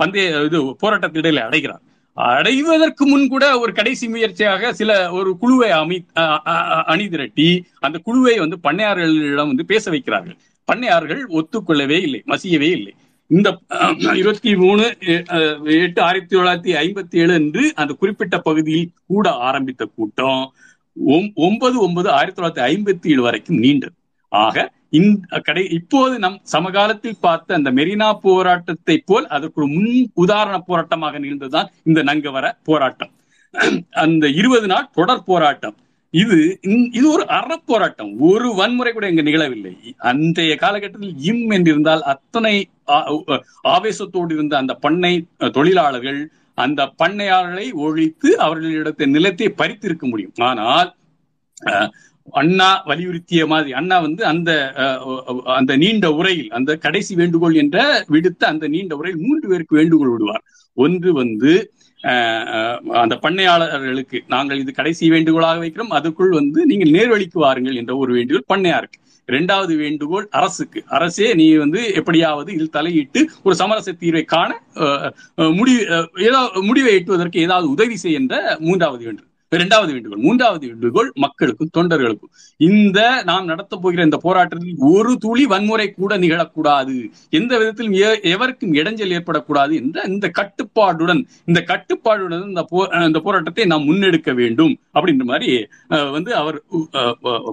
பந்தய 0.00 0.44
இது 0.48 0.60
போராட்டத்திடையில 0.82 1.46
அடைகிறார். 1.48 1.82
அடைவதற்கு 2.16 3.04
முன் 3.06 3.26
கூட 3.32 3.44
ஒரு 3.58 3.72
கடைசி 3.72 4.06
முயற்சியாக 4.08 4.72
சில 4.80 4.90
ஒரு 5.18 5.30
குழுவை 5.42 5.70
அமை 5.80 5.98
அணி 6.92 7.06
திரட்டி 7.08 7.46
அந்த 7.86 7.96
குழுவை 8.06 8.34
வந்து 8.42 8.56
பண்ணையார்களிடம் 8.66 9.50
வந்து 9.52 9.64
பேச 9.72 9.84
வைக்கிறார்கள். 9.90 10.36
பண்ணையார்கள் 10.68 11.22
ஒத்துக்கொள்ளவே 11.38 11.98
இல்லை 12.06 12.20
மசியவே 12.32 12.70
இல்லை. 12.78 12.92
இந்த 13.30 13.48
இருபத்தி 14.20 14.50
மூணு 14.62 14.84
எட்டு 15.84 16.00
ஆயிரத்தி 16.08 16.32
தொள்ளாயிரத்தி 16.34 16.72
ஐம்பத்தி 16.84 17.16
ஏழு 17.22 17.32
என்று 17.40 17.62
அந்த 17.82 17.92
குறிப்பிட்ட 18.00 18.38
பகுதியில் 18.48 18.92
கூட 19.10 19.26
ஆரம்பித்த 19.48 19.82
கூட்டம் 19.96 20.42
ஒன்பது 21.46 21.76
ஒன்பது 21.86 22.08
ஆயிரத்தி 22.18 22.38
தொள்ளாயிரத்தி 22.38 22.64
ஐம்பத்தி 22.72 23.12
ஏழு 23.14 23.22
வரைக்கும் 23.26 23.60
நீண்டது. 23.64 23.94
ஆக 24.32 24.56
இந்த 24.98 25.38
கடை 25.46 25.64
இப்போது 25.78 26.14
நம் 26.24 26.38
சமகாலத்தில் 26.54 27.22
பார்த்த 27.26 27.58
அந்த 27.58 27.70
மெரினா 27.78 28.08
போராட்டத்தை 28.26 28.96
போல் 29.10 29.26
அதற்கு 29.36 29.60
ஒரு 29.60 29.68
முன் 29.74 29.92
உதாரண 30.24 30.56
போராட்டமாக 30.68 31.20
நிகழ்ந்ததுதான் 31.24 31.70
இந்த 31.88 32.00
நங்கவர 32.10 32.44
போராட்டம். 32.70 33.12
அந்த 34.04 34.24
இருபது 34.40 34.66
நாள் 34.72 34.90
தொடர் 34.98 35.26
போராட்டம். 35.30 35.76
இது 36.14 36.38
இது 36.98 37.04
ஒரு 37.14 37.24
அறப்போராட்டம் 37.36 38.10
ஒரு 38.30 38.48
வன்முறை 38.58 38.90
கூட 38.92 39.06
இங்க 39.12 39.22
நிகழவில்லை. 39.28 39.72
அன்றைய 40.10 40.54
காலகட்டத்தில் 40.64 41.14
இம் 41.30 41.52
என்றிருந்தால் 41.56 42.02
அத்தனை 42.12 42.54
ஆவேசத்தோடு 43.74 44.32
இருந்த 44.36 44.54
அந்த 44.62 44.74
பண்ணை 44.84 45.12
தொழிலாளர்கள் 45.58 46.20
அந்த 46.58 46.80
பண்ணையாளர்களை 47.00 47.66
ஒழித்து 47.84 48.30
அவர்களிடத்தை 48.46 49.06
நிலத்தை 49.16 49.48
பறித்திருக்க 49.60 50.04
முடியும். 50.10 50.36
ஆனால் 50.48 50.90
அண்ணா 52.40 52.68
வலியுறுத்திய 52.88 53.42
மாதிரி 53.46 53.70
அண்ணா 53.80 53.96
வந்து 54.00 54.22
அந்த 54.32 54.50
அந்த 55.58 55.72
நீண்ட 55.82 56.06
உரையில் 56.18 56.50
அந்த 56.58 56.76
கடைசி 56.86 57.12
வேண்டுகோள் 57.14 57.60
என்ற 57.62 57.78
விடுத்த 58.14 58.42
அந்த 58.52 58.66
நீண்ட 58.74 58.96
உரையில் 58.96 59.22
மூன்று 59.26 59.46
பேருக்கு 59.50 59.78
வேண்டுகோள் 59.80 60.12
விடுவார். 60.14 60.44
ஒன்று 60.76 61.10
வந்து 61.22 61.52
அந்த 63.02 63.14
பண்ணையாளர்களுக்கு 63.24 64.18
நாங்கள் 64.26 64.60
இது 64.62 64.72
கடைசி 64.78 65.10
வேண்டுகோளாக 65.14 65.60
வைக்கிறோம் 65.64 65.94
அதுக்குள் 65.98 66.32
வந்து 66.40 66.60
நீங்கள் 66.70 66.94
நேர்வழிக்கு 66.96 67.38
வாருங்கள் 67.44 67.78
என்ற 67.80 67.92
ஒரு 67.96 68.12
வேண்டுகோள் 68.16 68.50
பண்ணையாருக்கு. 68.52 68.98
இரண்டாவது 69.28 69.74
வேண்டுகோள் 69.82 70.24
அரசுக்கு. 70.38 70.80
அரசே 70.96 71.28
நீ 71.40 71.46
வந்து 71.64 71.80
எப்படியாவது 72.00 72.50
இதில் 72.56 72.74
தலையிட்டு 72.76 73.20
ஒரு 73.42 73.54
சமரச 73.60 73.92
தீர்வை 74.00 74.24
காண 74.34 74.50
முடிவு 75.58 75.82
ஏதாவது 76.28 76.62
முடிவை 76.70 76.94
எட்டுவதற்கு 76.98 77.44
ஏதாவது 77.46 77.68
உதவி 77.74 77.98
செய்ய 78.04 78.22
என்ற 78.22 78.34
மூன்றாவது 78.66 79.04
வேண்டு 79.08 79.22
இரண்டாவது 79.56 79.90
வேண்டுகோள் 79.94 80.22
மூன்றாவது 80.26 80.64
வேண்டுகோள் 80.70 81.08
மக்களுக்கும் 81.24 81.72
தொண்டர்களுக்கும். 81.76 82.32
இந்த 82.60 82.98
நாம் 83.30 83.48
நடத்த 83.50 83.74
போகிற 83.82 84.06
இந்த 84.08 84.18
போராட்டத்தில் 84.26 84.84
ஒரு 84.92 85.12
துளி 85.24 85.44
வன்முறை 85.52 85.86
கூட 85.90 86.12
நிகழக்கூடாது. 86.24 86.96
எந்த 87.38 87.52
விதத்திலும் 87.60 87.96
எவருக்கும் 88.32 88.76
இடைஞ்சல் 88.80 89.14
ஏற்படக்கூடாது 89.18 89.72
என்ற 89.82 90.04
இந்த 90.14 90.28
கட்டுப்பாடுடன் 90.40 91.22
இந்த 91.50 91.62
கட்டுப்பாடுடன் 91.72 92.46
இந்த 92.50 92.64
போ 92.70 92.86
இந்த 93.08 93.20
போராட்டத்தை 93.26 93.66
நாம் 93.72 93.88
முன்னெடுக்க 93.90 94.32
வேண்டும் 94.40 94.74
அப்படின்ற 94.96 95.26
மாதிரி 95.32 95.50
வந்து 96.16 96.32
அவர் 96.40 96.58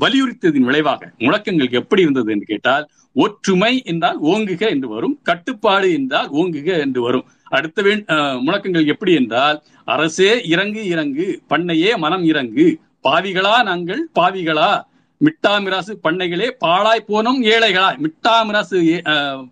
வலியுறுத்தியதின் 0.05 0.69
விளைவாக 0.69 1.11
முழக்கங்களுக்கு 1.25 1.81
எப்படி 1.83 2.05
இருந்தது 2.05 2.31
என்று 2.35 2.47
கேட்டால் 2.53 2.87
ஒற்றுமை 3.15 3.73
என்றால் 3.91 4.17
ஓங்குக 4.31 4.63
என்று 4.73 4.87
வரும் 4.95 5.15
கட்டுப்பாடு 5.29 5.87
என்றால் 5.97 6.27
ஓங்குக 6.39 6.69
என்று 6.85 6.99
வரும். 7.05 7.25
அடுத்த 7.57 7.81
வே 7.85 7.93
முழக்கங்கள் 8.47 8.91
எப்படி 8.93 9.11
என்றால் 9.19 9.57
அரசே 9.93 10.29
இறங்கு 10.53 10.81
இறங்கு 10.93 11.27
பண்ணையே 11.51 11.91
மனம் 12.03 12.25
இறங்கு. 12.31 12.67
பாவிகளா 13.07 13.55
நாங்கள் 13.69 14.01
பாவிகளா. 14.19 14.69
மிட்டாமிராசு 15.21 15.93
பண்ணைகளே 16.05 16.47
பாழாய் 16.65 17.07
போனோம் 17.11 17.39
ஏழைகளா 17.53 17.89
மிட்டாமிராசு 18.05 18.79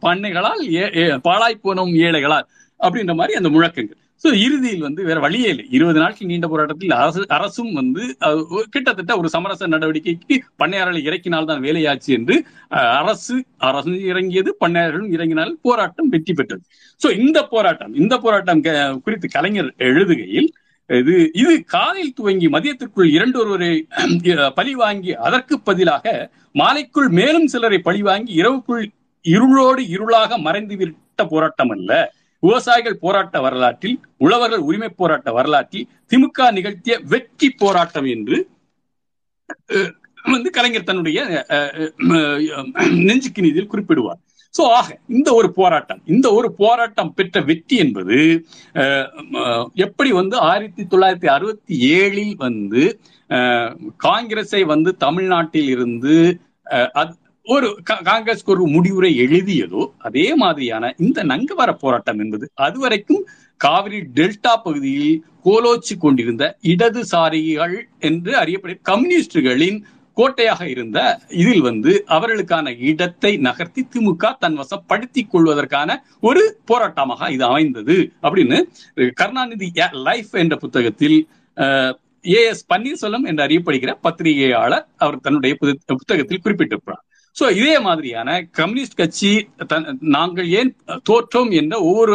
பண்ணைகளால் 0.05 0.61
பாழாய் 1.27 1.63
போனோம் 1.65 1.93
ஏழைகளால் 2.05 2.45
அப்படின்ற 2.79 3.13
மாதிரி 3.19 3.37
அந்த 3.39 3.49
முழக்கங்கள். 3.55 3.99
சோ 4.23 4.27
இறுதியில் 4.43 4.85
வந்து 4.85 5.01
வேற 5.07 5.17
வழியே 5.25 5.49
இல்லை. 5.53 5.65
இருபது 5.77 5.99
நாட்கள் 6.03 6.29
நீண்ட 6.31 6.47
போராட்டத்தில் 6.51 6.93
அரசு 6.99 7.21
அரசும் 7.37 7.71
வந்து 7.79 8.03
கிட்டத்தட்ட 8.73 9.17
ஒரு 9.21 9.29
சமரச 9.35 9.67
நடவடிக்கைக்கு 9.73 10.35
பண்ணையாளர்களை 10.61 11.01
இறக்கினால்தான் 11.09 11.63
வேலையாச்சு 11.65 12.09
என்று 12.17 12.35
அரசு 13.01 13.35
அரசு 13.69 13.93
இறங்கியது 14.11 14.51
பண்ணையாளர்களும் 14.63 15.13
இறங்கினால் 15.17 15.53
போராட்டம் 15.67 16.09
வெற்றி 16.15 16.35
பெற்றது. 16.39 16.63
சோ 17.01 17.09
இந்த 17.23 17.41
போராட்டம் 17.53 17.93
இந்த 18.03 18.17
போராட்டம் 18.25 18.63
குறித்து 19.05 19.29
கலைஞர் 19.37 19.71
எழுதுகையில் 19.89 20.49
இது 20.89 21.13
இது 21.41 21.53
காலையில் 21.75 22.17
துவங்கி 22.17 22.47
மதியத்திற்குள் 22.53 23.09
இரண்டு 23.15 23.37
ஒருவரை 23.39 23.71
பழி 24.59 24.73
வாங்கி 24.81 25.13
அதற்கு 25.27 25.55
பதிலாக 25.69 26.05
மாலைக்குள் 26.61 27.09
மேலும் 27.19 27.49
சிலரை 27.53 27.79
பழி 27.87 28.01
வாங்கி 28.09 28.31
இரவுக்குள் 28.41 28.85
இருளோடு 29.25 29.81
இருளாக 29.95 30.37
மறைந்து 30.45 30.75
விட்ட 30.81 31.21
போராட்டம் 31.33 31.73
அல்ல. 31.75 31.91
விவசாயிகள் 32.43 33.01
போராட்ட 33.03 33.37
வரலாற்றில் 33.45 33.97
உழவர்கள் 34.25 34.63
உரிமை 34.67 34.89
போராட்ட 34.99 35.29
வரலாற்றில் 35.31 35.87
திமுக 36.11 36.49
நிகழ்த்திய 36.57 36.95
வெற்றி 37.13 37.49
போராட்டம் 37.61 38.07
என்று 38.15 38.37
வந்து 40.33 40.49
கலைஞர் 40.55 40.87
தன்னுடைய 40.87 41.19
நெஞ்சுக்கு 43.07 43.43
நீதியில் 43.45 43.71
குறிப்பிடுவார். 43.73 44.21
சோ 44.53 44.63
ஆக 44.77 44.87
இந்த 45.17 45.29
ஒரு 45.39 45.49
போராட்டம் 45.57 46.01
இந்த 46.13 46.27
ஒரு 46.37 46.47
போராட்டம் 46.61 47.11
பெற்ற 47.17 47.41
வெற்றி 47.49 47.75
என்பது 47.77 48.17
எப்படி 49.85 50.11
வந்து 50.19 50.35
ஆயிரத்தி 50.49 50.83
தொள்ளாயிரத்தி 50.83 51.29
அறுபத்தி 51.35 51.75
ஏழில் 51.97 52.35
வந்து 52.45 52.83
காங்கிரஸை 54.07 54.61
வந்து 54.73 54.91
தமிழ்நாட்டில் 55.05 55.69
இருந்து 55.75 56.15
ஒரு 57.47 57.67
காங்கிரஸ்க்கு 58.03 58.53
ஒரு 58.53 58.63
முடிவுரை 58.67 59.11
எழுதியதோ 59.25 59.83
அதே 59.99 60.27
மாதிரியான 60.35 60.93
இந்த 60.97 61.19
நங்கவர 61.23 61.69
போராட்டம் 61.73 62.19
என்பது 62.19 62.45
அதுவரைக்கும் 62.59 63.21
காவிரி 63.61 63.99
டெல்டா 64.15 64.53
பகுதியில் 64.63 65.13
கோலோச்சி 65.45 65.95
கொண்டிருந்த 65.97 66.43
இடதுசாரிகள் 66.63 67.75
என்று 67.99 68.33
அறியப்படும் 68.37 68.83
கம்யூனிஸ்டுகளின் 68.83 69.79
கோட்டையாக 70.17 70.61
இருந்த 70.69 70.99
இதில் 71.33 71.61
வந்து 71.61 71.91
அவர்களுக்கான 72.07 72.67
இடத்தை 72.81 73.31
நகர்த்தி 73.37 73.81
திமுக 73.91 74.31
தன் 74.37 74.57
வசப்படுத்திக் 74.57 75.31
கொள்வதற்கான 75.31 75.99
ஒரு 76.19 76.43
போராட்டமாக 76.65 77.29
இது 77.31 77.45
அமைந்தது 77.45 77.97
அப்படின்னு 78.23 78.59
கருணாநிதி 79.13 79.69
லைஃப் 80.03 80.33
என்ற 80.35 80.55
புத்தகத்தில் 80.55 81.17
ஏ 82.25 82.39
எஸ் 82.45 82.65
பன்னீர்செல்வம் 82.73 83.25
என்று 83.25 83.43
அறியப்படுகிற 83.43 83.91
பத்திரிகையாளர் 84.01 84.87
அவர் 84.97 85.19
தன்னுடைய 85.19 85.53
புத்தகத்தில் 85.93 86.43
குறிப்பிட்டிருப்பார் 86.43 87.03
சோ 87.37 87.45
இதே 87.59 87.75
மாதிரியான 87.79 88.29
கம்யூனிஸ்ட் 88.59 88.99
கட்சி 88.99 89.31
நாங்கள் 90.15 90.47
ஏன் 90.59 90.71
தோற்றோம் 91.09 91.51
என்ற 91.59 91.75
ஒவ்வொரு 91.79 92.13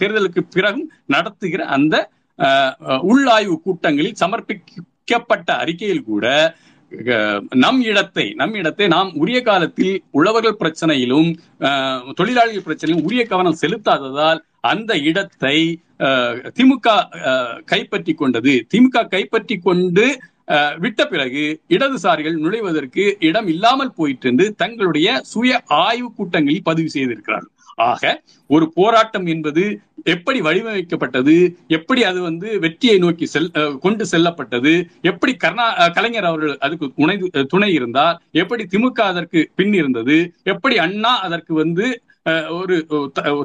தேர்தலுக்கு 0.00 0.42
பிறகும் 0.56 0.90
நடத்துகிற 1.06 1.62
அந்த 1.76 1.94
உள்ளாய்வு 3.02 3.56
கூட்டங்களில் 3.64 4.20
சமர்ப்பிக்கப்பட்ட 4.22 5.48
அறிக்கையில் 5.62 6.04
கூட 6.04 6.26
நம் 7.62 7.80
இடத்தை 7.90 8.24
நம் 8.40 8.54
இடத்தை 8.54 8.86
நாம் 8.94 9.10
உரிய 9.14 9.38
காலத்தில் 9.42 9.94
உழவர்கள் 10.10 10.60
பிரச்சனையிலும் 10.62 11.30
தொழிலாளிகள் 12.18 12.66
பிரச்சனையிலும் 12.66 13.06
உரிய 13.08 13.22
கவனம் 13.26 13.60
செலுத்தாததால் 13.62 14.40
அந்த 14.70 14.92
இடத்தை 15.10 15.56
திமுக 16.56 16.88
கைப்பற்றி 17.64 18.12
கொண்டது. 18.14 18.52
திமுக 18.72 19.06
கைப்பற்றி 19.08 19.56
கொண்டு 19.58 20.04
விட்ட 20.78 21.02
பிறகு 21.06 21.44
இடதுசாரிகள் 21.70 22.36
நுழைவதற்கு 22.36 23.04
இடம் 23.20 23.48
இல்லாமல் 23.54 23.96
போயிட்டு 23.96 24.26
இருந்து 24.26 24.46
தங்களுடைய 24.54 25.08
சுய 25.32 25.60
ஆய்வு 25.84 26.08
கூட்டங்களில் 26.16 26.68
பதிவு 26.70 26.90
செய்திருக்கிறார்கள். 26.90 27.50
ஆக 27.84 28.02
ஒரு 28.50 28.66
போராட்டம் 28.74 29.26
என்பது 29.26 29.62
எப்படி 30.04 30.38
வடிவமைக்கப்பட்டது 30.40 31.34
எப்படி 31.68 32.00
அது 32.02 32.20
வந்து 32.20 32.48
வெற்றியை 32.60 32.96
நோக்கி 32.98 33.26
செல் 33.26 33.50
கொண்டு 33.80 34.04
செல்லப்பட்டது 34.04 34.72
எப்படி 35.02 35.32
கர்நா 35.44 35.66
கலைஞர் 35.88 36.28
அவர்கள் 36.30 36.54
அதுக்கு 36.58 36.86
துணை 36.98 37.16
துணை 37.52 37.70
இருந்தார் 37.72 38.16
எப்படி 38.42 38.64
திமுக 38.72 39.00
அதற்கு 39.04 39.42
பின் 39.54 39.74
இருந்தது 39.74 40.16
எப்படி 40.44 40.76
அண்ணா 40.78 41.12
அதற்கு 41.20 41.54
வந்து 41.54 41.86
ஒரு 42.56 42.74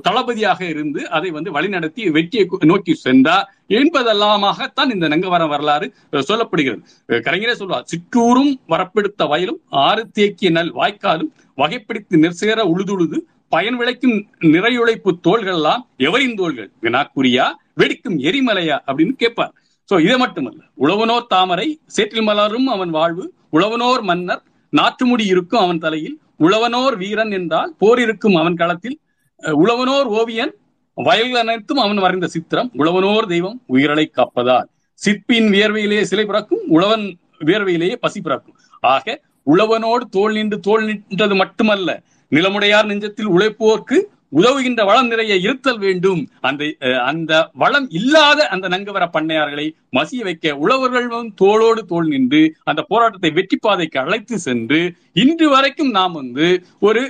தளபதியாக 0.07 0.59
இருந்து 0.71 1.01
அதை 1.09 1.29
வந்து 1.35 1.53
வழிநடத்தி 1.55 2.01
வெற்றியை 2.17 2.43
நோக்கி 2.71 2.93
சென்றார் 3.05 3.47
என்பதெல்லாமாகத்தான் 3.79 4.91
இந்த 4.95 5.05
நங்கவரம் 5.13 5.51
வரலாறு 5.53 5.87
சொல்லப்படுகிறது. 6.29 6.81
கலைஞரே 7.27 7.55
சொல்வார் 7.61 7.87
சிற்றூரும் 7.91 8.51
வரப்பெடுத்த 8.73 9.27
வயலும் 9.31 9.59
ஆறு 9.85 10.03
தேக்கிய 10.19 10.51
நல் 10.57 10.71
வாய்க்காலும் 10.73 11.31
வகைப்பிடித்து 11.61 12.21
நெற்சேர 12.25 12.65
உழுதுழுது 12.73 13.19
பயன் 13.55 13.77
விளைக்கும் 13.79 14.15
நிறையுழைப்பு 14.55 15.11
தோள்கள்லாம் 15.27 15.83
எவரின் 16.07 16.37
தோள்கள்? 16.41 16.69
வினாக்குரியா 16.85 17.45
வெடிக்கும் 17.81 18.17
எரிமலையா? 18.29 18.77
அப்படின்னு 18.87 19.15
கேட்பார். 19.23 19.53
சோ 19.89 19.95
இதை 20.05 20.17
மட்டுமல்ல 20.17 20.61
உழவனோர் 20.83 21.29
தாமரை 21.33 21.67
சேற்றில் 21.95 22.27
மலரும் 22.29 22.67
அவன் 22.75 22.91
வாழ்வு 22.99 23.25
உழவனோர் 23.57 24.03
மன்னர் 24.09 24.43
நாற்றுமுடி 24.73 25.25
இருக்கும் 25.33 25.63
அவன் 25.65 25.83
தலையில் 25.85 26.17
உழவனோர் 26.39 26.95
வீரன் 26.97 27.31
என்றால் 27.31 27.75
போர் 27.77 27.99
இருக்கும் 27.99 28.35
அவன் 28.35 28.55
களத்தில் 28.55 28.99
உழவனோர் 29.43 30.09
ஓவியன் 30.19 30.53
வயல் 30.95 31.35
அனைத்தும் 31.35 31.77
அவன் 31.77 31.97
வரைந்த 31.97 32.27
சித்திரம். 32.27 32.71
உழவனோர் 32.77 33.27
தெய்வம் 33.27 33.61
உயிரலை 33.69 34.05
காப்பதால். 34.09 34.67
சிற்பியின் 34.93 35.49
வியர்வையிலேயே 35.51 36.01
சிலை 36.01 36.25
பிறக்கும் 36.25 36.63
உழவன் 36.67 37.17
வியர்வையிலேயே 37.39 37.95
பசி 37.95 38.21
பிறக்கும். 38.21 38.55
ஆக 38.79 39.21
உழவனோடு 39.45 40.03
தோல் 40.09 40.33
நின்று 40.33 40.59
தோல் 40.59 40.85
நின்றது 40.85 41.35
மட்டுமல்ல 41.35 42.01
நிலமுடையார் 42.31 42.89
நெஞ்சத்தில் 42.91 43.31
உழைப்போர்க்கு 43.35 43.97
உதவுகின்ற 44.31 44.81
வளம் 44.85 45.07
நிறைய 45.07 45.33
இருத்தல் 45.45 45.79
வேண்டும். 45.79 46.21
அந்த 46.41 46.63
அந்த 47.05 47.31
வளம் 47.55 47.87
இல்லாத 47.99 48.39
அந்த 48.47 48.65
நங்கவர 48.67 49.03
பண்ணையார்களை 49.13 49.65
மசிய 49.93 50.23
வைக்க 50.23 50.55
உழவர்கள் 50.57 51.07
தோளோடு 51.41 51.81
தோல் 51.91 52.11
நின்று 52.13 52.41
அந்த 52.63 52.81
போராட்டத்தை 52.89 53.31
வெற்றி 53.37 53.57
பாதைக்கு 53.57 53.99
அழைத்து 54.03 54.37
சென்று 54.39 54.81
இன்று 55.15 55.47
வரைக்கும் 55.49 55.91
நாம் 55.91 56.13
வந்து 56.13 56.47
ஒரு 56.79 57.03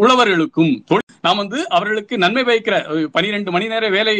உழவர்களுக்கும் 0.00 0.72
நாம் 1.20 1.36
வந்து 1.36 1.58
அவர்களுக்கு 1.68 2.14
நன்மை 2.18 2.44
வைக்கிற 2.44 2.74
பனிரெண்டு 3.16 3.50
மணி 3.50 3.66
நேர 3.68 3.88
வேலை 3.88 4.14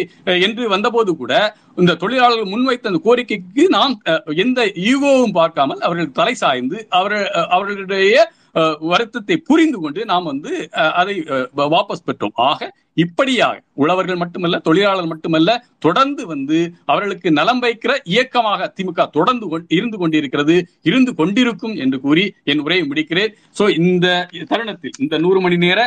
என்று 0.47 0.65
வந்தபோது 0.69 1.11
கூட 1.17 1.33
இந்த 1.81 1.95
தொழிலாளர்கள் 1.95 2.53
முன்வைத்த 2.53 2.91
அந்த 2.91 3.01
கோரிக்கைக்கு 3.07 3.65
நாம் 3.69 3.95
எந்த 4.37 4.61
ஈகோவும் 4.89 5.37
பார்க்காமல் 5.39 5.81
அவர்கள் 5.81 6.17
தலை 6.21 6.35
சாய்ந்து 6.35 6.79
அவர்கள் 6.91 7.27
அவர்களுடைய 7.49 8.15
வருத்தத்தை 8.91 9.37
புரிந்து 9.49 9.79
கொண்டு 9.83 10.01
நாம் 10.13 10.31
வந்து 10.33 10.53
அதை 11.01 11.15
வாபஸ் 11.75 12.07
பெற்றோம். 12.09 12.37
ஆக 12.51 12.71
இப்படியாக 13.05 13.63
உழவர்கள் 13.83 14.21
மட்டுமல்ல 14.23 14.59
தொழிலாளர்கள் 14.67 15.13
மட்டுமல்ல 15.13 15.51
தொடர்ந்து 15.85 16.23
வந்து 16.33 16.59
அவர்களுக்கு 16.93 17.29
நலம் 17.39 17.63
வைக்கிற 17.65 17.93
இயக்கமாக 18.13 18.69
திமுக 18.79 19.07
தொடர்ந்து 19.17 19.47
இருந்து 19.79 19.97
கொண்டிருக்கிறது 20.03 20.57
இருந்து 20.89 21.15
கொண்டிருக்கும் 21.21 21.77
என்று 21.85 22.01
கூறி 22.07 22.25
என் 22.53 22.65
உரையை 22.67 22.85
முடிக்கிறேன். 22.91 23.33
சோ 23.59 23.67
இந்த 23.81 24.07
தருணத்தில் 24.53 24.99
இந்த 25.05 25.19
நூறு 25.25 25.41
மணி 25.47 25.59
நேர 25.67 25.81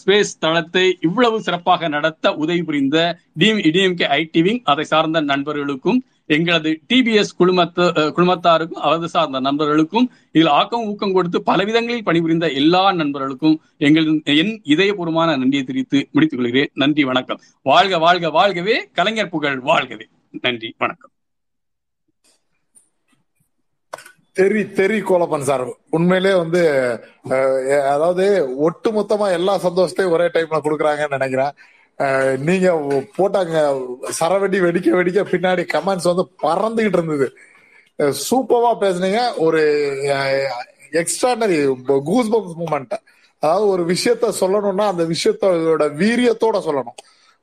ஸ்பேஸ் 0.00 0.30
தளத்தை 0.44 0.86
இவ்வளவு 1.08 1.36
சிறப்பாக 1.46 1.88
நடத்த 1.96 2.34
உதவி 2.44 2.62
புரிந்த 2.68 2.98
டிஎம்கே 3.42 4.06
ஐடிவிங் 4.20 4.62
அதை 4.72 4.86
சார்ந்த 4.92 5.20
நண்பர்களுக்கும் 5.32 6.00
எங்களது 6.28 6.70
டிபிஎஸ் 6.88 7.34
குழுமத்த 7.38 7.86
குழுமத்தாருக்கும் 8.16 8.82
அவரது 8.86 9.08
சார்ந்த 9.08 9.40
நண்பர்களுக்கும் 9.40 10.10
இதில் 10.32 10.54
ஆக்கம் 10.60 10.86
ஊக்கம் 10.86 11.12
கொடுத்து 11.12 11.42
பலவிதங்களில் 11.46 12.06
பணிபுரிந்த 12.08 12.50
எல்லா 12.60 12.84
நண்பர்களுக்கும் 12.92 13.60
எங்கள் 13.78 14.08
என் 14.24 14.54
இதயபூர்வமான 14.74 15.36
நன்றியை 15.36 15.64
தெரிவித்து 15.64 16.08
முடித்துக் 16.12 16.40
கொள்கிறேன். 16.40 16.70
நன்றி 16.74 17.04
வணக்கம். 17.04 17.40
வாழ்க 17.62 17.98
வாழ்க 17.98 18.28
வாழ்கவே. 18.38 18.76
கலைஞர் 18.92 19.34
புகழ் 19.36 19.62
வாழ்கவே. 19.64 20.06
நன்றி 20.40 20.74
வணக்கம். 20.78 21.10
தெரி 24.38 24.62
தெரி 24.72 24.98
கோலப்பன் 25.02 25.48
சார் 25.48 25.64
உண்மையிலே 25.96 26.32
வந்து 26.36 26.60
அதாவது 27.94 28.26
ஒட்டு 28.66 28.88
மொத்தமா 28.92 29.26
எல்லா 29.32 29.54
சந்தோஷத்தையும் 29.64 30.14
ஒரே 30.16 30.26
டைம்ல 30.34 30.58
கொடுக்குறாங்கன்னு 30.62 31.16
நினைக்கிறேன். 31.16 31.52
நீங்க 32.46 32.68
போட்டாங்க 33.16 33.56
சரவெடி 34.18 34.58
வெடிக்க 34.64 34.88
வெடிக்க 34.98 35.20
பின்னாடி 35.32 35.62
கமெண்ட்ஸ் 35.74 36.10
வந்து 36.10 36.24
பறந்துகிட்டு 36.42 36.98
இருந்தது. 36.98 37.28
சூப்பரா 38.26 38.70
பேசுனீங்க. 38.82 39.20
ஒரு 39.46 39.62
எக்ஸ்ட்ராடனரி 41.00 41.56
கூஸ் 42.10 42.32
பம்ஸ் 42.34 42.58
மூமெண்ட் 42.60 42.94
அதாவது 43.42 43.66
ஒரு 43.72 43.82
விஷயத்த 43.92 44.30
சொல்லணும்னா 44.40 44.86
அந்த 44.92 45.04
விஷயத்தோட 45.12 45.86
வீரியத்தோட 46.02 46.56
சொல்லணும். 46.68 46.98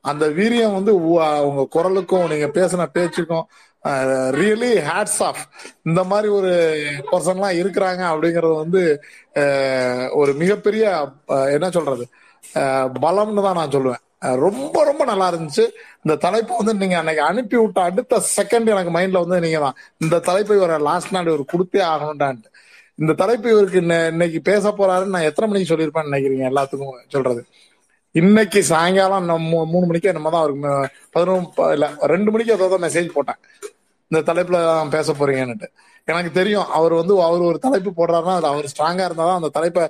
அந்த 0.06 0.26
வீரியம் 0.40 0.78
வந்து 0.78 0.94
உங்க 1.50 1.64
குரலுக்கும் 1.76 2.30
நீங்க 2.32 2.48
பேசின 2.58 2.88
பேச்சுக்கும் 2.98 3.46
ரியலி 4.40 4.72
ஹேட்ஸ் 4.90 5.22
ஆஃப் 5.28 5.42
இந்த 5.90 6.02
மாதிரி 6.12 6.28
ஒரு 6.38 6.54
பர்சன்லாம் 7.12 7.60
இருக்கிறாங்க 7.62 8.04
அப்படிங்கறது 8.12 8.56
வந்து 8.64 8.82
ஒரு 10.22 10.34
மிகப்பெரிய 10.42 10.86
என்ன 11.56 11.70
சொல்றது? 11.78 12.06
பலம்னு 13.06 13.46
தான் 13.48 13.60
நான் 13.62 13.76
சொல்லுவேன். 13.78 14.04
ரொம்ப 14.20 14.84
ரொம்ப 14.84 15.06
நல்லா 15.06 15.32
இருந்துச்சு. 15.32 15.70
இந்த 16.04 16.18
தலைப்பு 16.20 16.56
வந்து 16.56 16.74
நீங்க 16.74 16.98
அன்னைக்கு 16.98 17.24
அனுப்பி 17.24 17.58
விட்ட 17.58 17.82
அடுத்த 17.82 18.24
செகண்ட் 18.38 18.66
எனக்கு 18.66 18.92
மைண்ட்ல 18.92 19.28
வந்து 19.28 19.40
நீங்க 19.40 19.60
தான். 19.60 19.76
இந்த 19.98 20.20
தலைப்பு 20.20 20.56
இவரை 20.56 20.78
லாஸ்ட் 20.78 21.12
நாள் 21.12 21.26
இவர் 21.26 21.40
கொடுத்தே 21.40 21.76
ஆகணும்டான்ட்டு. 21.76 22.44
இந்த 22.96 23.14
தலைப்பு 23.14 23.50
இவருக்கு 23.50 24.08
இன்னைக்கு 24.08 24.42
பேச 24.42 24.70
போறாருன்னு 24.70 25.06
நான் 25.06 25.22
எத்தனை 25.22 25.66
மணிக்கு 25.66 25.76
சொல்லியிருப்பேன்னு 25.76 26.14
நினைக்கிறீங்க 26.14 26.50
எல்லாத்துக்கும் 26.50 26.92
சொல்றது. 27.08 27.46
இன்னைக்கு 28.12 28.64
சாயங்காலம் 28.64 29.26
நம்ம 29.26 29.64
மூ- 29.64 29.66
மூணு 29.66 29.86
மணிக்கு 29.86 30.14
நம்ம 30.14 30.30
தான் 30.30 30.42
அவருக்கு 30.42 30.90
பதினொன்று 31.12 31.72
இல்ல 31.72 31.90
ரெண்டு 32.00 32.32
மணிக்கு 32.32 32.54
ஏதோ 32.54 32.78
மெசேஜ் 32.82 33.10
போட்டேன். 33.10 33.36
இந்த 34.08 34.34
தலைப்புல 34.34 34.66
தான் 34.66 34.90
பேச 34.90 35.14
போறீங்கன்னுட்டு. 35.14 35.68
எனக்கு 36.06 36.32
தெரியும் 36.32 36.66
அவர் 36.66 36.94
வந்து 36.94 37.22
அவர் 37.22 37.40
ஒரு 37.40 37.60
தலைப்பு 37.60 37.92
போடுறாருன்னா 37.92 38.36
அது 38.36 38.46
அவர் 38.46 38.74
ஸ்ட்ராங்கா 38.78 39.12
இருந்தாதான் 39.12 39.36
அந்த 39.36 39.50
தலைப்பை 39.50 39.90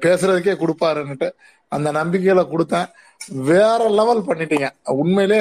பேசுறதுக்கே 0.00 0.56
கொடுப்பாருன்னுட்டு. 0.56 1.30
அந்த 1.74 1.88
நம்பிக்கையில 1.98 2.42
கொடுத்தேன். 2.52 2.88
வேற 3.50 3.80
லெவல் 3.98 4.26
பண்ணிட்டீங்க. 4.28 4.68
உண்மையிலே 5.02 5.40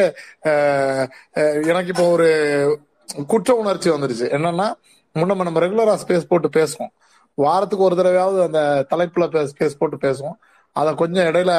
எனக்கு 1.72 1.92
இப்போ 1.94 2.06
ஒரு 2.16 2.30
குற்ற 3.32 3.56
உணர்ச்சி 3.64 3.90
வந்துருச்சு. 3.90 4.26
என்னன்னா 4.38 4.68
முன்ன 5.16 5.36
நம்ம 5.40 5.60
ரெகுலரா 5.66 5.96
ஸ்பேஸ் 6.04 6.30
போட்டு 6.32 6.50
பேசுவோம். 6.58 6.94
வாரத்துக்கு 7.44 7.88
ஒரு 7.88 7.96
தடவையாவது 8.00 8.40
அந்த 8.48 8.62
தலைப்புல 8.94 9.46
ஸ்பேஸ் 9.52 9.80
போட்டு 9.80 9.98
பேசுவோம். 10.06 10.38
அதை 10.80 10.92
கொஞ்சம் 11.02 11.28
இடையில 11.30 11.54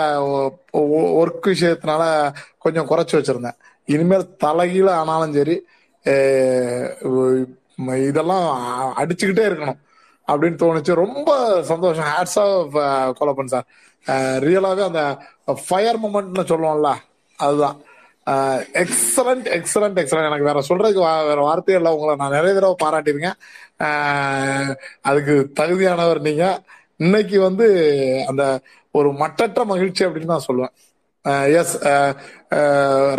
ஒர்க் 1.23 1.49
விஷயத்தினால 1.53 2.03
கொஞ்சம் 2.65 2.89
குறைச்சி 2.91 3.15
வச்சிருந்தேன். 3.19 3.59
இனிமேல் 3.95 4.31
தலைகீழ 4.45 4.89
ஆனாலும் 5.01 5.35
சரி 5.39 5.57
இதெல்லாம் 8.09 8.47
அடிச்சுக்கிட்டே 9.01 9.45
இருக்கணும் 9.49 9.79
அப்படின்னு 10.33 10.61
தோணுச்சு. 10.63 10.93
ரொம்ப 11.05 11.31
சந்தோஷம். 11.71 12.09
Hats off 12.13 12.45
Kolappan 13.21 13.53
sir. 13.55 13.67
ரியலாகவே 14.47 14.85
அந்த 14.91 15.03
ஃபயர் 15.67 16.01
மூமெண்ட்னு 16.05 16.45
சொல்லுவோம்ல 16.53 16.93
அதுதான். 17.37 17.77
எக்ஸலண்ட் 18.83 19.47
எக்ஸலண்ட் 19.57 19.99
எக்ஸலண்ட் 20.03 20.29
எனக்கு 20.29 20.49
வேற 20.49 20.61
சொல்றதுக்கு 20.69 21.03
வேற 21.31 21.41
வார்த்தையே 21.49 21.81
இல்லை. 21.81 21.93
உங்களை 21.97 22.15
நான் 22.23 22.37
நிறைய 22.39 22.53
தடவை 22.59 22.77
பாராட்டியிருக்கேன். 22.85 23.39
அதுக்கு 25.09 25.35
தகுதியானவர் 25.61 26.21
நீங்க. 26.29 26.45
இன்னைக்கு 26.97 27.39
வந்து 27.41 27.67
அந்த 28.29 28.45
ஒரு 28.99 29.09
மட்டற்ற 29.23 29.65
மகிழ்ச்சி 29.73 30.05
அப்படின்னு 30.05 30.33
தான் 30.33 30.47
சொல்லுவேன். 30.49 30.75
எஸ் 31.61 31.77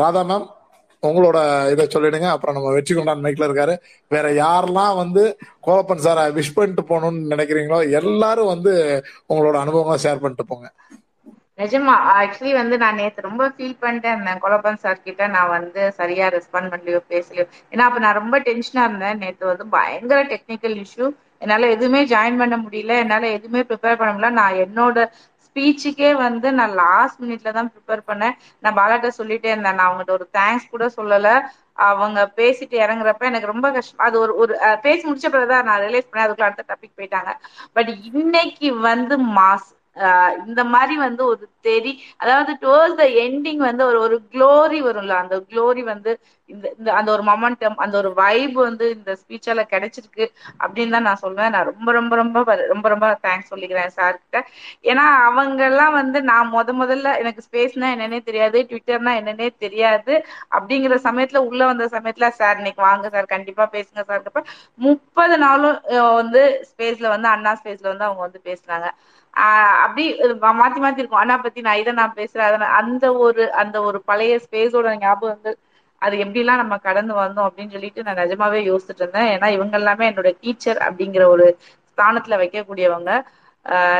ராதா 0.01 0.23
மேம் 0.31 0.47
உங்களோட 1.03 1.37
இதை 1.71 1.87
சொல்லிடுங்க. 1.93 2.29
அப்புறம் 2.29 2.55
நம்ம 2.55 2.71
வெற்றி 2.71 2.95
கொண்டான் 2.95 3.23
மைக்ல 3.23 3.47
இருக்காரு. 3.49 3.75
வேற 4.07 4.31
யாரெல்லாம் 4.33 4.95
வந்து 4.95 5.23
கோலப்பன் 5.67 6.05
சார் 6.05 6.33
விஷ் 6.33 6.55
பண்ணிட்டு 6.55 6.83
போகணும்னு 6.91 7.31
நினைக்கிறீங்களோ 7.33 7.91
எல்லாரும் 7.91 8.45
வந்து 8.45 9.03
உங்களோட 9.29 9.55
அனுபவங்களை 9.55 9.99
ஷேர் 10.03 10.21
பண்ணிட்டு 10.21 10.45
போங்க. 10.45 10.73
நிஜமா 11.57 11.93
ஆக்சுவலி 12.17 12.51
வந்து 12.53 12.77
நான் 12.77 12.95
நேத்து 12.95 13.21
ரொம்ப 13.21 13.53
ஃபீல் 13.57 13.79
பண்ணிட்டேன் 13.81 14.13
இருந்தேன். 14.13 14.41
கொலப்பன் 14.41 14.81
சார் 14.83 15.01
கிட்ட 15.01 15.27
நான் 15.27 15.49
வந்து 15.49 15.91
சரியா 15.91 16.27
ரெஸ்பாண்ட் 16.27 16.71
பண்ணலையோ 16.73 16.99
பேசலையோ. 17.09 17.45
ஏன்னா 17.71 17.79
அப்ப 17.79 17.99
நான் 17.99 18.13
ரொம்ப 18.13 18.39
டென்ஷனா 18.39 18.83
இருந்தேன். 18.83 19.17
நேத்து 19.17 19.45
வந்து 19.45 19.65
பயங்கர 19.67 20.23
டெக்னிக்கல் 20.23 20.85
இஷ்யூ 20.85 21.07
என்னால 21.39 21.69
எதுவுமே 21.69 22.05
ஜாயின் 22.05 22.37
பண்ண 22.37 22.57
முடியல. 22.57 22.97
என்னால 22.97 23.27
எதுவுமே 23.27 23.61
ப்ரிப்பேர் 23.61 23.97
பண்ண 23.97 24.13
முடியல. 24.13 24.29
நான் 24.29 24.53
என்னோட 24.53 25.09
ஸ்பீச்சுக்கே 25.57 26.15
வந்து 26.17 26.47
நான் 26.53 26.73
லாஸ்ட் 26.75 27.21
மினிட்ல 27.23 27.51
தான் 27.51 27.71
ப்ரிப்பேர் 27.73 28.01
பண்ணேன். 28.07 28.33
நான் 28.63 28.75
பாலாட்ட 28.75 29.09
சொல்லிட்டே 29.17 29.49
இருந்தேன். 29.51 29.75
நான் 29.75 29.87
அவங்ககிட்ட 29.87 30.11
ஒரு 30.11 30.27
தேங்க்ஸ் 30.33 30.69
கூட 30.69 30.85
சொல்லல. 30.97 31.29
அவங்க 31.87 32.19
பேசிட்டு 32.35 32.75
இறங்குறப்ப 32.83 33.23
எனக்கு 33.23 33.51
ரொம்ப 33.51 33.67
கஷ்டம். 33.71 33.99
அது 33.99 34.15
ஒரு 34.19 34.33
ஒரு 34.35 34.53
பேசி 34.81 35.03
முடிச்ச 35.07 35.27
பிறகுதான் 35.27 35.65
நான் 35.65 35.81
ரியலைஸ் 35.81 36.09
பண்ணேன். 36.09 36.25
அதுக்குள்ள 36.25 36.49
அடுத்த 36.49 36.65
டாபிக் 36.69 36.97
போயிட்டாங்க. 36.99 37.31
பட் 37.75 37.89
இன்னைக்கு 38.11 38.69
வந்து 38.81 39.17
மாஸ் 39.37 39.69
இந்த 40.45 40.61
மாதிரி 40.73 40.95
வந்து 41.03 41.21
ஒரு 41.27 41.37
தெரி 41.61 41.91
அதாவது 42.21 42.51
டுவர்ஸ் 42.61 42.97
த 42.97 43.05
எண்டிங் 43.23 43.61
வந்து 43.67 43.83
ஒரு 43.85 43.99
ஒரு 44.05 44.17
க்ளோரி 44.33 44.79
வரும்ல 44.87 45.15
அந்த 45.21 45.35
க்ளோரி 45.49 45.83
வந்து 45.89 46.11
இந்த 46.49 46.65
இந்த 46.73 46.89
அந்த 46.97 47.09
ஒரு 47.13 47.23
மொமெண்டம் 47.29 47.55
அந்த 47.83 47.95
ஒரு 48.01 48.09
வைப் 48.19 48.57
வந்து 48.61 48.85
இந்த 48.95 49.11
ஸ்பீச்சால 49.21 49.63
கிடைச்சிருக்கு 49.71 50.25
அப்படின்னு 50.61 50.95
தான் 50.95 51.07
நான் 51.07 51.23
சொல்லுவேன் 51.23 51.53
நான் 51.55 51.69
ரொம்ப 51.71 51.89
ரொம்ப 51.97 52.13
ரொம்ப 52.21 52.37
ரொம்ப 52.71 52.87
ரொம்ப 52.93 53.07
தேங்க்ஸ் 53.25 53.51
சொல்லிக்கிறேன் 53.51 53.91
சார் 53.97 54.15
கிட்ட. 54.17 54.39
ஏன்னா 54.85 55.05
அவங்க 55.21 55.61
எல்லாம் 55.69 55.93
வந்து 55.97 56.19
நான் 56.29 56.51
முத 56.53 56.75
முதல்ல 56.79 57.11
எனக்கு 57.21 57.45
ஸ்பேஸ்னா 57.47 57.89
என்னன்னே 57.95 58.19
தெரியாது 58.27 58.57
ட்விட்டர்னா 58.69 59.13
என்னன்னே 59.19 59.47
தெரியாது 59.65 60.13
அப்படிங்கிற 60.57 60.97
சமயத்துல 61.07 61.41
உள்ள 61.47 61.61
வந்த 61.71 61.87
சமயத்துல 61.95 62.29
சார் 62.39 62.59
இன்னைக்கு 62.59 62.83
வாங்க 62.87 63.05
சார் 63.09 63.27
கண்டிப்பா 63.33 63.65
பேசுங்க 63.73 64.03
சார் 64.03 64.23
முப்பது 64.79 65.35
நாளும் 65.39 65.77
வந்து 66.19 66.41
ஸ்பேஸ்ல 66.69 67.07
வந்து 67.15 67.29
அண்ணா 67.33 67.53
ஸ்பேஸ்ல 67.59 67.91
வந்து 67.91 68.07
அவங்க 68.07 68.23
வந்து 68.27 68.41
பேசுனாங்க. 68.47 68.87
ஆஹ் 69.37 69.77
அப்படி 69.83 70.03
மாத்தி 70.57 70.79
மாத்தி 70.79 71.01
இருக்கும். 71.01 71.21
அண்ணா 71.21 71.35
பத்தி 71.39 71.59
நான் 71.61 71.79
இதை 71.79 71.91
நான் 71.95 72.17
பேசுறேன். 72.17 72.47
அதை 72.49 72.69
அந்த 72.79 73.05
ஒரு 73.25 73.43
அந்த 73.61 73.77
ஒரு 73.83 73.99
பழைய 74.05 74.35
ஸ்பேஸோட 74.45 74.93
ஞாபகங்கள் 75.01 75.57
அது 76.01 76.15
எப்படிலாம் 76.23 76.61
நம்ம 76.61 76.75
கடந்து 76.79 77.13
வந்தோம் 77.15 77.47
அப்படின்னு 77.47 77.73
சொல்லிட்டு 77.73 78.05
நான் 78.05 78.21
நிஜமாவே 78.21 78.59
யோசிச்சுட்டு 78.67 79.03
இருந்தேன். 79.03 79.29
ஏன்னா 79.33 79.47
இவங்க 79.55 79.75
எல்லாமே 79.77 80.05
என்னோட 80.09 80.31
டீச்சர் 80.41 80.79
அப்படிங்கிற 80.87 81.23
ஒரு 81.33 81.45
ஸ்தானத்துல 81.91 82.35
வைக்கக்கூடியவங்க. 82.41 83.11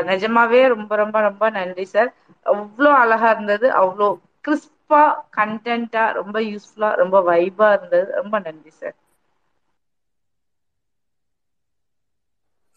நிஜமாவே 0.10 0.62
ரொம்ப 0.74 0.92
ரொம்ப 1.02 1.18
ரொம்ப 1.28 1.46
நன்றி 1.52 1.86
சார் 1.88 2.10
அவ்வளோ 2.46 2.92
அழகா 3.00 3.30
இருந்தது. 3.32 3.68
அவ்வளோ 3.82 4.08
கிறிஸ்பா 4.46 5.02
கண்டென்ட்டா 5.38 6.04
ரொம்ப 6.20 6.38
யூஸ்ஃபுல்லா 6.48 6.90
ரொம்ப 7.02 7.18
வைபா 7.30 7.70
இருந்தது. 7.74 8.10
ரொம்ப 8.20 8.36
நன்றி 8.46 8.74
சார் 8.74 8.96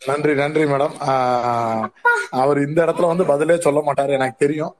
நன்றி 0.08 0.32
நன்றி 0.40 0.62
மேடம். 0.70 0.94
அவர் 2.42 2.58
இந்த 2.66 2.78
இடத்துல 2.84 3.10
வந்து 3.10 3.24
பதிலே 3.30 3.56
சொல்ல 3.66 3.80
மாட்டாரு 3.86 4.12
எனக்கு 4.18 4.36
தெரியும். 4.44 4.74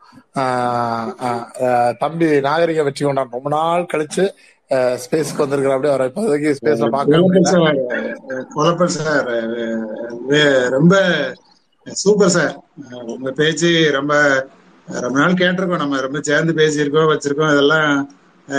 தம்பி 2.03 2.29
நாகரிக 2.47 2.83
வெற்றி 2.87 3.05
கொண்டான் 3.05 3.35
ரொம்ப 3.37 3.51
நாள் 3.57 3.91
கழிச்சு 3.93 4.25
ஸ்பேஸ்க்கு 5.03 5.43
வந்திருக்கிற 5.43 5.75
அப்படியே 5.75 5.93
அவரை 5.93 6.07
இப்போதைக்கு 6.11 6.51
ஸ்பேஸ்ல 6.59 6.89
பார்க்க 6.97 7.21
சார் 8.97 9.29
ரொம்ப 10.77 10.95
சூப்பர் 12.03 12.35
சார். 12.37 12.55
உங்க 13.15 13.31
பேச்சு 13.41 13.71
ரொம்ப 13.99 14.15
ரொம்ப 15.05 15.17
நாள் 15.19 15.41
கேட்டிருக்கோம். 15.41 15.83
நம்ம 15.85 16.01
ரொம்ப 16.07 16.19
சேர்ந்து 16.29 16.53
பேசியிருக்கோம் 16.61 17.11
வச்சிருக்கோம். 17.13 17.53
இதெல்லாம் 17.55 17.91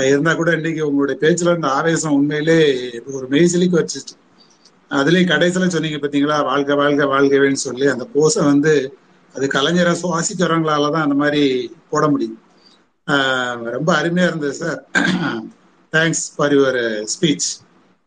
இருந்தா 0.10 0.32
கூட 0.34 0.50
இன்னைக்கு 0.58 0.82
உங்களுடைய 0.90 1.18
பேச்சுல 1.24 1.52
இருந்த 1.52 1.70
ஆவேசம் 1.78 2.18
உண்மையிலே 2.18 2.60
ஒரு 3.18 3.26
மெய்சிலிக்கு 3.34 3.80
வச்சுச்சு 3.80 4.16
அதுலயும் 4.92 5.32
கடைசியில 5.32 5.68
சொன்னீங்க 5.68 5.98
பாத்தீங்களா 5.98 6.44
வாழ்க 6.44 6.76
வாழ்க 6.76 7.06
வாழ்கவேன்னு 7.06 7.64
சொல்லி 7.66 7.86
அந்த 7.86 8.08
கோஷம் 8.14 8.46
வந்து 8.46 8.74
அது 9.36 9.48
கலைஞரை 9.48 9.96
சுவாசிக்கிறவங்களால 10.02 10.92
தான் 10.92 11.02
அந்த 11.02 11.16
மாதிரி 11.16 11.44
போட 11.90 12.10
முடியும். 12.10 12.40
ஆஹ் 13.08 13.70
ரொம்ப 13.70 13.94
அருமையா 13.94 14.28
இருந்தது 14.28 14.54
sir. 14.54 14.80
Thanks 15.94 16.24
for 16.36 16.54
your 16.54 16.80
speech 17.14 17.48